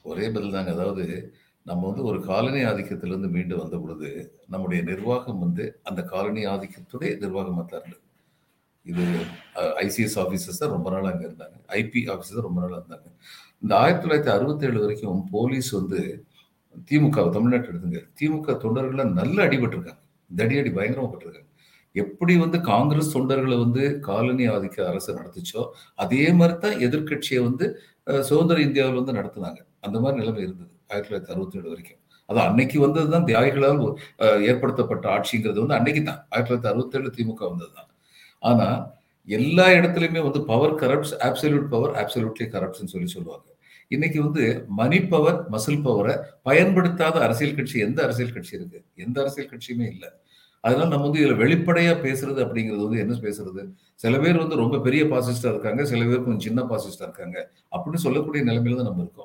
ஒரே 0.01 0.29
பதில் 0.29 0.51
தாங்க. 0.51 0.71
அதாவது 0.71 1.33
நம்ம 1.63 1.87
வந்து 1.87 2.03
ஒரு 2.03 2.25
காலனி 2.25 2.63
ஆதிக்கத்திலிருந்து 2.63 3.29
மீண்டு 3.29 3.57
வந்த 3.57 3.77
பொழுது 3.77 4.39
நம்முடைய 4.47 4.83
நிர்வாகம் 4.83 5.39
வந்து 5.39 5.79
அந்த 5.83 6.01
காலனி 6.01 6.45
ஆதிக்கத்துடைய 6.45 7.17
நிர்வாகமாக 7.17 7.63
தான் 7.67 7.79
இருந்தது 7.79 8.05
இது 8.91 9.05
ஐசிஎஸ் 9.85 10.17
ஆஃபீஸர்ஸ் 10.23 10.61
தான் 10.63 10.73
ரொம்ப 10.75 10.87
நாள் 10.93 11.09
அங்கே 11.11 11.25
இருந்தாங்க. 11.29 11.55
ஐபி 11.81 12.01
ஆஃபீஸர் 12.13 12.47
ரொம்ப 12.47 12.59
நாளாக 12.63 12.79
இருந்தாங்க 12.81 13.07
இந்த 13.63 13.73
ஆயிரத்தி 13.81 14.03
தொள்ளாயிரத்தி 14.05 14.33
அறுபத்தேழு 14.37 14.79
வரைக்கும் 14.85 15.21
போலீஸ் 15.35 15.69
வந்து 15.79 15.99
திமுக 16.89 17.23
தமிழ்நாட்டு 17.35 17.69
எடுத்துங்க. 17.71 17.99
திமுக 18.19 18.55
தொண்டர்கள 18.63 19.05
நல்ல 19.19 19.37
அடிபட்டிருக்காங்க. 19.47 20.01
தடி 20.29 20.55
அடி 20.61 20.71
பயங்கரமாக 20.77 21.09
பட்டிருக்காங்க. 21.11 21.43
எப்படி 21.95 22.33
வந்து 22.43 22.57
காங்கிரஸ் 22.71 23.13
தொண்டர்களை 23.13 23.57
வந்து 23.65 23.83
காலனி 24.07 24.45
ஆதிக்க 24.55 24.77
அரசு 24.89 25.11
நடத்துச்சோ 25.19 25.61
அதே 26.03 26.23
மாதிரி 26.39 26.55
தான் 26.65 26.75
எதிர்க்கட்சியை 26.87 27.41
வந்து 27.47 27.65
சுதந்திர 28.29 28.57
இந்தியாவில் 28.67 28.99
வந்து 28.99 29.17
நடத்துனாங்க. 29.19 29.59
அந்த 29.85 29.97
மாதிரி 30.03 30.19
நிலைமை 30.21 30.41
இருந்தது 30.47 30.71
ஆயிரத்தி 30.91 31.09
தொள்ளாயிரத்தி 31.09 31.33
அறுபத்தி 31.35 31.59
ஏழு 31.59 31.69
வரைக்கும். 31.73 31.99
அது 32.29 32.39
அன்னைக்கு 32.47 32.77
வந்தது 32.85 33.09
தான் 33.15 33.27
தியாகிகளால் 33.29 33.83
ஏற்படுத்தப்பட்ட 34.49 35.05
ஆட்சிங்கிறது 35.15 35.61
வந்து 35.63 35.77
அன்னைக்கு 35.79 36.01
தான் 36.09 36.21
ஆயிரத்தி 36.31 36.49
தொள்ளாயிரத்தி 36.49 36.71
அறுபத்தேழு 36.73 37.15
திமுக 37.17 37.43
வந்தது 37.51 37.71
தான் 37.77 37.89
ஆனா 38.47 38.67
எல்லா 39.27 39.65
இடத்துலையுமே 39.77 40.21
வந்து 40.27 40.41
power 40.45 40.75
corrupts 40.75 41.13
absolute 41.27 41.67
power 41.69 41.93
absolutely 42.01 42.45
கரப்ட்ஸ்னு 42.53 42.93
சொல்லி 42.93 43.09
சொல்லுவாங்க. 43.15 43.47
இன்னைக்கு 43.91 44.19
வந்து 44.23 44.43
மணி 44.79 44.99
பவர் 45.05 45.37
மசில் 45.49 45.83
பவரை 45.83 46.13
பயன்படுத்தாத 46.43 47.15
அரசியல் 47.19 47.55
கட்சி 47.55 47.77
எந்த 47.79 47.99
அரசியல் 48.03 48.33
கட்சி 48.33 48.53
இருக்கு? 48.55 48.79
எந்த 48.97 49.17
அரசியல் 49.21 49.51
கட்சியுமே 49.51 49.85
இல்லை. 49.93 50.09
அதனால 50.63 50.89
நம்ம 50.89 51.05
வந்து 51.07 51.21
இதுல 51.21 51.35
வெளிப்படையா 51.43 51.93
பேசுறது 52.05 52.39
அப்படிங்கிறது 52.45 52.85
வந்து 52.87 53.01
என்ன 53.03 53.15
பேசுறது? 53.25 53.61
சில 53.99 54.13
பேர் 54.19 54.41
வந்து 54.43 54.55
ரொம்ப 54.55 54.77
பெரிய 54.79 55.03
பாசிஸ்டா 55.13 55.49
இருக்காங்க 55.53 55.81
சில 55.85 56.01
பேர் 56.05 56.23
கொஞ்சம் 56.23 56.45
சின்ன 56.47 56.61
பாசிஸ்டா 56.71 57.05
இருக்காங்க 57.07 57.37
அப்படின்னு 57.71 58.03
சொல்லக்கூடிய 58.05 58.41
நிலைமையில 58.43 58.79
தான் 58.79 58.89
நம்ம 58.89 59.01
இருக்கோம். 59.01 59.16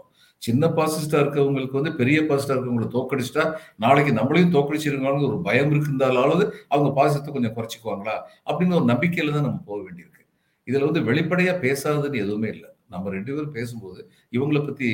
சின்ன 0.47 0.69
பாசிஸ்டா 0.77 1.19
இருக்கவங்களுக்கு 1.23 1.79
வந்து 1.81 1.93
பெரிய 2.01 2.19
பாசிஸ்டா 2.29 2.55
இருக்கவங்களை 2.57 2.89
தோக்கடிச்சிட்டா 2.97 3.45
நாளைக்கு 3.85 4.13
நம்மளையும் 4.19 4.55
தோக்கடிச்சிருக்காங்க 4.57 5.29
ஒரு 5.31 5.39
பயம் 5.49 5.73
இருக்குந்தாலாவது 5.75 6.45
அவங்க 6.73 6.91
பாசிசத்தை 6.99 7.33
கொஞ்சம் 7.37 7.55
குறைச்சிக்குவாங்களா? 7.57 8.17
அப்படின்னு 8.49 8.79
ஒரு 8.81 8.89
நம்பிக்கையில 8.93 9.35
தான் 9.37 9.47
நம்ம 9.49 9.61
போக 9.71 9.79
வேண்டியிருக்கு. 9.87 10.23
இதுல 10.69 10.87
வந்து 10.89 11.03
வெளிப்படையா 11.11 11.55
பேசாததுன்னு 11.67 12.23
எதுவுமே 12.25 12.49
இல்லை. 12.55 12.69
நம்ம 12.95 13.11
ரெண்டு 13.17 13.31
பேரும் 13.35 13.55
பேசும்போது 13.59 14.01
இவங்களை 14.37 14.61
பத்தி 14.65 14.89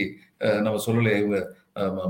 நம்ம 0.65 0.81
சொல்லலை 0.87 1.13
இவங்க 1.23 1.39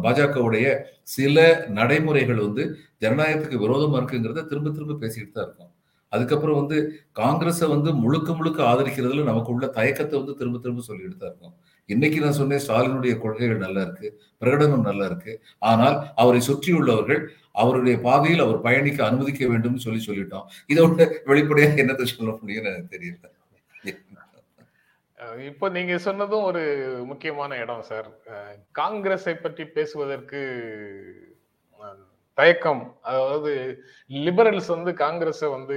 பாஜகவுடைய 0.05 0.66
சில 1.14 1.37
நடைமுறைகள் 1.79 2.44
வந்து 2.46 2.64
ஜனநாயகத்துக்கு 3.05 3.64
விரோதமா 3.64 3.98
இருக்குங்கிறத 4.01 4.44
திரும்ப 4.51 4.68
திரும்ப 4.77 4.98
பேசிட்டு 5.05 5.33
தான் 5.37 5.46
இருக்கோம். 5.46 5.67
அதுக்கப்புறம் 6.12 6.59
வந்து 6.61 6.77
காங்கிரஸை 7.21 7.66
வந்து 7.73 7.90
முழுக்க 8.03 8.33
முழுக்க 8.38 8.61
ஆதரிக்கிறதுல 8.71 9.25
நமக்கு 9.31 9.53
உள்ள 9.55 9.66
தயக்கத்தை 9.79 10.14
வந்து 10.21 10.37
திரும்ப 10.40 10.61
திரும்ப 10.64 10.85
சொல்லிட்டு 10.88 11.16
தான் 11.16 11.31
இருக்கோம். 11.31 11.57
இன்னைக்கு 11.94 12.18
நான் 12.23 12.38
சொன்னேன் 12.38 12.62
ஸ்டாலினுடைய 12.64 13.12
கொள்கைகள் 13.25 13.64
நல்லா 13.64 13.83
இருக்கு 13.87 14.09
பிரகடனம் 14.42 14.88
நல்லா 14.88 15.05
இருக்கு. 15.11 15.33
ஆனால் 15.71 15.97
அவரை 16.23 16.40
சுற்றியுள்ளவர்கள் 16.49 17.23
அவருடைய 17.62 17.97
பாதையில் 18.07 18.44
அவர் 18.47 18.64
பயணிக்க 18.66 19.01
அனுமதிக்க 19.09 19.47
வேண்டும் 19.53 19.83
சொல்லி 19.85 20.03
சொல்லிட்டோம். 20.09 20.47
இதோட 20.73 21.07
வெளிப்படையாக 21.31 21.83
என்னத்தை 21.85 22.09
சொல்ல 22.14 22.33
முடியும்னு 22.40 22.73
எனக்கு 22.73 22.94
தெரியல. 22.97 23.27
இப்போ 25.49 25.66
நீங்க 25.77 25.94
சொன்னதும் 26.05 26.44
ஒரு 26.49 26.62
முக்கியமான 27.09 27.57
இடம் 27.62 27.83
சார். 27.88 28.07
காங்கிரஸை 28.81 29.35
பற்றி 29.44 29.64
பேசுவதற்கு 29.77 30.40
தயக்கம். 32.40 32.83
அதாவது 33.11 33.53
லிபரல்ஸ் 34.11 34.70
வந்து 34.77 34.92
காங்கிரஸை 35.05 35.48
வந்து 35.57 35.77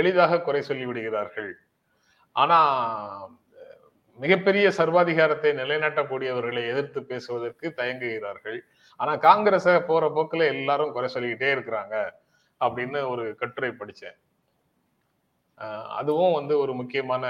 எளிதாக 0.00 0.40
குறை 0.46 0.62
சொல்லி 0.68 0.86
விடுகிறார்கள் 0.88 1.50
ஆனா 2.36 2.58
மிகப்பெரிய 4.18 4.66
சர்வாதிகாரத்தை 4.78 5.50
நிலைநாட்டக்கூடியவர்களை 5.58 6.62
எதிர்த்து 6.70 7.00
பேசுவதற்கு 7.10 7.66
தயங்குகிறார்கள். 7.80 8.58
ஆனா 9.00 9.12
காங்கிரஸை 9.26 9.74
போற 9.90 10.04
போக்குல 10.16 10.46
எல்லாரும் 10.54 10.94
குறை 10.94 11.08
சொல்லிக்கிட்டே 11.14 11.50
இருக்கிறாங்க 11.56 11.96
அப்படின்னு 12.60 13.00
ஒரு 13.12 13.24
கட்டுரை 13.42 13.70
படிச்சேன். 13.80 14.16
அதுவும் 15.98 16.34
வந்து 16.38 16.54
ஒரு 16.62 16.72
முக்கியமான 16.80 17.24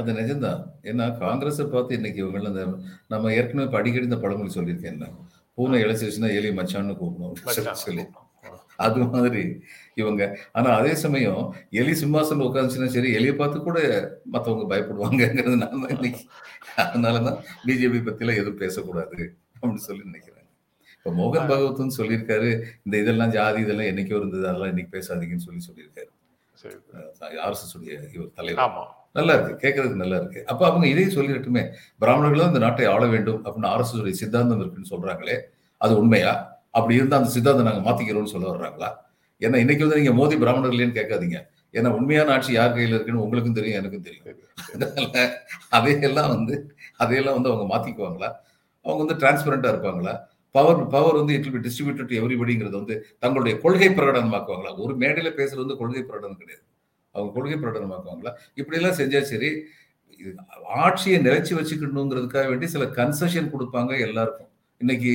அது 0.00 0.16
நிஜம்தான். 0.20 0.62
ஏன்னா 0.90 1.04
காங்கிரஸை 1.22 1.64
பார்த்து 1.74 1.98
இன்னைக்கு 1.98 2.20
இவங்க 2.24 2.64
நம்ம 3.12 3.32
ஏற்கனவே 3.38 3.78
அடிக்கடி 3.80 4.08
இந்த 4.08 4.18
பழமொழி 4.24 4.50
சொல்லியிருக்கேன். 4.56 5.04
பூனை 5.62 5.82
இழைச்சிருச்சுன்னா 5.84 6.30
எலி 6.40 6.50
மச்சான்னு 6.58 6.98
கூப்பிடணும் 7.00 7.74
சொல்லி. 7.86 8.04
அது 8.84 9.00
மாதிரி 9.14 9.42
இவங்க. 9.94 10.22
ஆனா 10.52 10.68
அதே 10.76 10.94
சமயம் 11.02 11.42
எலி 11.80 11.92
சிம்மாசனம் 12.00 12.44
உட்காந்துச்சுன்னா 12.46 12.92
சரி 12.94 13.10
எலியை 13.16 13.34
பார்த்து 13.36 13.58
கூட 13.60 13.78
மத்தவங்க 14.24 14.64
பயப்படுவாங்கங்கிறது 14.72 15.56
நான் 15.56 15.88
இன்னைக்கு. 15.88 16.22
அதனாலதான் 16.86 17.38
பிஜேபி 17.66 18.00
பத்திலாம் 18.08 18.40
எதுவும் 18.42 18.62
பேசக்கூடாது 18.64 19.18
அப்படின்னு 19.60 19.86
சொல்லி 19.88 20.04
நினைக்கிறேன் 20.04 20.38
இப்ப 20.96 21.12
மோகன் 21.20 21.50
பகவத்னு 21.50 21.98
சொல்லியிருக்காரு 21.98 22.50
இந்த 22.84 22.96
இதெல்லாம் 22.98 23.30
ஜாதி 23.30 23.60
இதெல்லாம் 23.60 23.90
என்னைக்கோ 23.92 24.18
இருந்தது 24.20 24.48
அதெல்லாம் 24.48 24.68
இன்னைக்கு 24.68 24.96
பேசாதீங்கன்னு 24.96 25.46
சொல்லி 25.46 25.62
சொல்லியிருக்காரு. 25.68 26.10
ஆர்எஸ்எஸ் 27.46 27.76
உடைய 27.78 28.00
இவர் 28.14 28.34
தலைவர். 28.34 28.64
ஆமா. 28.66 28.84
நல்லா 29.14 29.32
இருக்கு 29.34 29.54
கேட்கறதுக்கு 29.64 30.02
நல்லா 30.02 30.16
இருக்கு 30.16 30.46
அப்ப 30.46 30.66
அவங்க 30.66 30.86
இதே 30.88 31.04
சொல்லிடட்டுமே. 31.16 31.62
பிராமணர்கள் 31.98 32.48
இந்த 32.48 32.58
நாட்டை 32.58 32.86
ஆள 32.86 33.06
வேண்டும் 33.06 33.44
அப்படின்னு 33.44 33.70
ஆர்எஸ்எஸ் 33.72 34.20
சித்தாந்தம் 34.22 34.60
இருக்குன்னு 34.60 34.92
சொல்றாங்களே 34.94 35.36
அது 35.80 35.98
உண்மையா? 35.98 36.32
அப்படி 36.70 36.94
இருந்தா 36.94 37.16
அந்த 37.16 37.30
சித்தாந்தம் 37.30 37.66
நாங்க 37.68 37.82
மாத்திக்கிறோம்னு 37.88 38.32
சொல்ல 38.34 38.46
வர்றாங்களா? 38.52 38.90
ஏன்னா 39.40 39.56
இன்னைக்கு 39.56 39.84
வந்து 39.84 39.98
நீங்க 40.00 40.12
மோதி 40.12 40.36
பிராமணர்களேன்னு 40.36 40.98
கேட்காதீங்க. 40.98 41.38
ஏன்னா 41.74 41.88
உண்மையான 41.88 42.32
ஆட்சி 42.32 42.52
யார் 42.52 42.74
கையில 42.74 42.96
இருக்குன்னு 42.96 43.22
உங்களுக்கும் 43.22 43.52
தெரியும் 43.52 43.78
எனக்கும் 43.80 44.02
தெரியும். 44.02 44.26
அதனால 44.74 45.22
அதையெல்லாம் 45.68 46.28
வந்து 46.28 46.54
அதையெல்லாம் 46.96 47.34
வந்து 47.34 47.50
அவங்க 47.52 47.66
மாத்திக்குவாங்களா? 47.74 48.28
அவங்க 48.84 49.00
வந்து 49.04 49.18
டிரான்ஸ்பரண்டா 49.22 49.68
இருப்பாங்களா? 49.74 50.14
பவர் 50.54 50.86
பவர் 50.86 51.14
வந்து 51.14 51.34
இட் 51.34 51.52
பி 51.52 51.60
டிஸ்ட்ரிபியூட்டட் 51.68 52.12
எவ்ரிபடிங்கிறது 52.20 52.76
வந்து 52.80 53.06
தங்களுடைய 53.18 53.58
கொள்கை 53.58 53.88
பிரகடனமாக்குவாங்களா? 53.88 54.78
ஒரு 54.78 54.94
மேடையில 54.96 55.30
பேசுறது 55.40 55.64
வந்து 55.64 55.76
கொள்கை 55.76 56.02
பிரகடனம் 56.02 56.40
கிடையாது. 56.42 56.64
அவங்க 57.14 57.30
கொள்கை 57.34 57.56
பிரகடனமாக்குவாங்களா 57.62 58.32
இப்படியெல்லாம் 58.60 58.98
செஞ்சா 59.00 59.20
சரி 59.32 59.50
இது 60.20 60.30
ஆட்சியை 60.84 61.18
நிலைச்சி 61.26 61.52
வச்சுக்கணுங்கிறதுக்காக 61.58 62.46
வேண்டி 62.52 62.66
சில 62.74 62.84
கன்செஷன் 62.98 63.52
கொடுப்பாங்க 63.54 63.92
எல்லாருக்கும். 64.06 64.50
இன்னைக்கு 64.80 65.12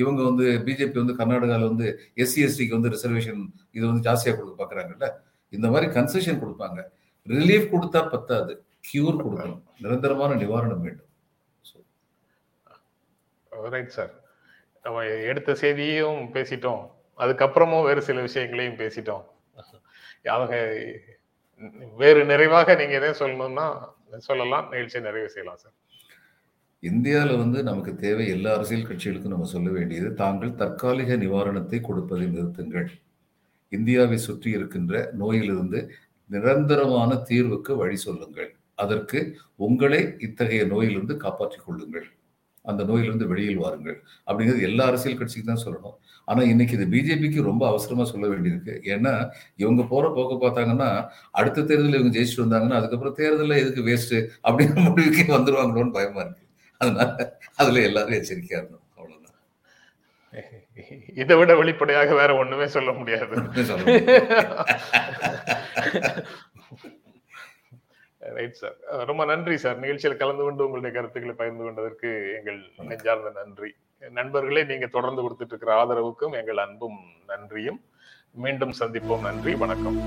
இவங்க 0.00 0.20
வந்து 0.28 0.46
பிஜேபி 0.66 0.98
வந்து 1.02 1.16
கர்நாடகாவில் 1.20 1.70
வந்து 1.70 1.86
எஸ்சி 2.22 2.40
எஸ்டிக்கு 2.46 2.76
வந்து 2.78 2.92
ரிசர்வேஷன் 2.94 3.40
இது 3.76 3.84
வந்து 3.90 4.04
ஜாஸ்தியாக 4.08 4.36
கொடுக்க 4.38 4.54
பார்க்குறாங்கல்ல 4.60 5.08
இந்த 5.56 5.66
மாதிரி 5.72 5.86
கன்செஷன் 5.96 6.40
கொடுப்பாங்க. 6.42 6.80
ரிலீஃப் 7.26 7.72
கொடுத்தா 7.74 8.00
பத்தாது 8.14 8.52
கியூர் 8.88 9.20
கொடுக்கணும். 9.24 9.62
நிரந்தரமான 9.84 10.36
நிவாரணம் 10.42 10.84
வேண்டும். 10.86 11.08
ரைட் 13.74 13.94
சார் 13.96 14.12
நம்ம 14.84 15.02
எடுத்த 15.30 15.50
செய்தியும் 15.62 16.20
பேசிட்டோம். 16.36 16.82
அதுக்கப்புறமும் 17.22 17.86
வேறு 17.88 18.02
சில 18.08 18.20
விஷயங்களையும் 18.28 18.78
பேசிட்டோம். 18.82 19.24
அவங்க 20.34 20.54
வேறு 22.00 22.20
நிறைவாக 22.32 22.74
நீங்க 22.80 22.94
எதையும் 22.98 23.20
சொல்லணும்னா 23.22 23.66
சொல்லலாம் 24.28 24.66
நிகழ்ச்சியை 24.72 25.02
நிறைவு 25.08 25.28
செய்யலாம் 25.34 25.60
சார் 25.62 25.76
இந்தியாவில் 26.82 27.40
வந்து 27.42 27.58
நமக்கு 27.62 27.92
தேவை 28.04 28.26
எல்லா 28.34 28.50
அரசியல் 28.56 28.86
கட்சிகளுக்கும் 28.88 29.34
நம்ம 29.34 29.48
சொல்ல 29.54 29.70
வேண்டியது 29.70 30.10
தாங்கள் 30.20 30.58
தற்காலிக 30.60 31.16
நிவாரணத்தை 31.24 31.78
கொடுப்பதை 31.80 32.26
நிறுத்துங்கள். 32.36 32.86
இந்தியாவை 33.72 34.18
சுற்றி 34.18 34.50
இருக்கின்ற 34.50 35.02
நோயிலிருந்து 35.22 35.80
நிரந்தரமான 36.30 37.10
தீர்வுக்கு 37.28 37.72
வழி 37.76 37.98
சொல்லுங்கள். 38.06 38.50
அதற்கு 38.82 39.20
உங்களை 39.66 40.00
இத்தகைய 40.26 40.62
நோயிலிருந்து 40.72 41.16
காப்பாற்றிக் 41.16 41.66
கொள்ளுங்கள். 41.66 42.08
அந்த 42.64 42.84
நோயிலிருந்து 42.88 43.26
வெளியில் 43.32 43.62
வாருங்கள். 43.64 43.98
அப்படிங்கிறது 44.26 44.66
எல்லா 44.70 44.86
அரசியல் 44.90 45.20
கட்சிக்கும் 45.20 45.52
தான் 45.52 45.64
சொல்லணும். 45.66 45.96
ஆனா 46.28 46.40
இன்னைக்கு 46.52 46.74
இது 46.78 46.86
பிஜேபிக்கு 46.94 47.48
ரொம்ப 47.50 47.62
அவசரமா 47.68 48.04
சொல்ல 48.10 48.26
வேண்டியிருக்கு. 48.32 48.74
ஏன்னா 48.94 49.12
இவங்க 49.62 49.82
போற 49.92 50.04
போக்க 50.16 50.34
பார்த்தாங்கன்னா 50.42 50.90
அடுத்த 51.40 51.64
தேர்தலில் 51.70 51.98
இவங்க 52.00 52.14
ஜெயிச்சுட்டு 52.16 52.46
வந்தாங்கன்னா 52.46 52.78
அதுக்கப்புறம் 52.80 53.18
தேர்தலில் 53.20 53.60
எதுக்கு 53.62 53.86
வேஸ்ட் 53.88 54.16
அப்படிங்கிற 54.46 54.84
முடிவுக்கே 54.88 55.26
வந்துருவாங்களோன்னு 55.36 55.96
பயமா 55.98 56.22
இருக்கு. 56.26 56.44
அதனால 56.80 57.08
அதுல 57.60 57.82
எல்லாரும் 57.88 58.18
எச்சரிக்கையா 58.18 58.60
இருக்கணும் 58.60 58.86
அவ்வளவுதான். 58.98 59.36
இதை 61.22 61.34
விட 61.38 61.52
வெளிப்படையாக 61.60 62.14
வேற 62.20 62.30
ஒண்ணுமே 62.42 62.66
சொல்ல 62.76 62.90
முடியாது. 63.00 63.34
ரைட் 68.40 68.60
சார் 68.62 68.76
ரொம்ப 69.10 69.24
நன்றி 69.24 69.56
சார் 69.56 69.78
நிகழ்ச்சியில் 69.78 70.16
கலந்து 70.16 70.42
கொண்டு 70.42 70.64
உங்களுடைய 70.64 70.94
கருத்துக்களை 70.96 71.36
பகிர்ந்து 71.38 71.64
கொண்டதற்கு 71.64 72.10
எங்கள் 72.38 72.60
நெஞ்சார்ந்த 72.88 73.30
நன்றி. 73.44 73.70
நண்பர்களே 74.10 74.62
நீங்க 74.64 74.86
தொடர்ந்து 74.86 75.22
கொடுத்துட்டு 75.22 75.52
இருக்கிற 75.52 75.72
ஆதரவுக்கும் 75.82 76.38
எங்கள் 76.40 76.56
அன்பும் 76.56 77.00
நன்றியும். 77.26 77.80
மீண்டும் 78.30 78.74
சந்திப்போம். 78.80 79.26
நன்றி 79.28 79.54
வணக்கம். 79.54 79.98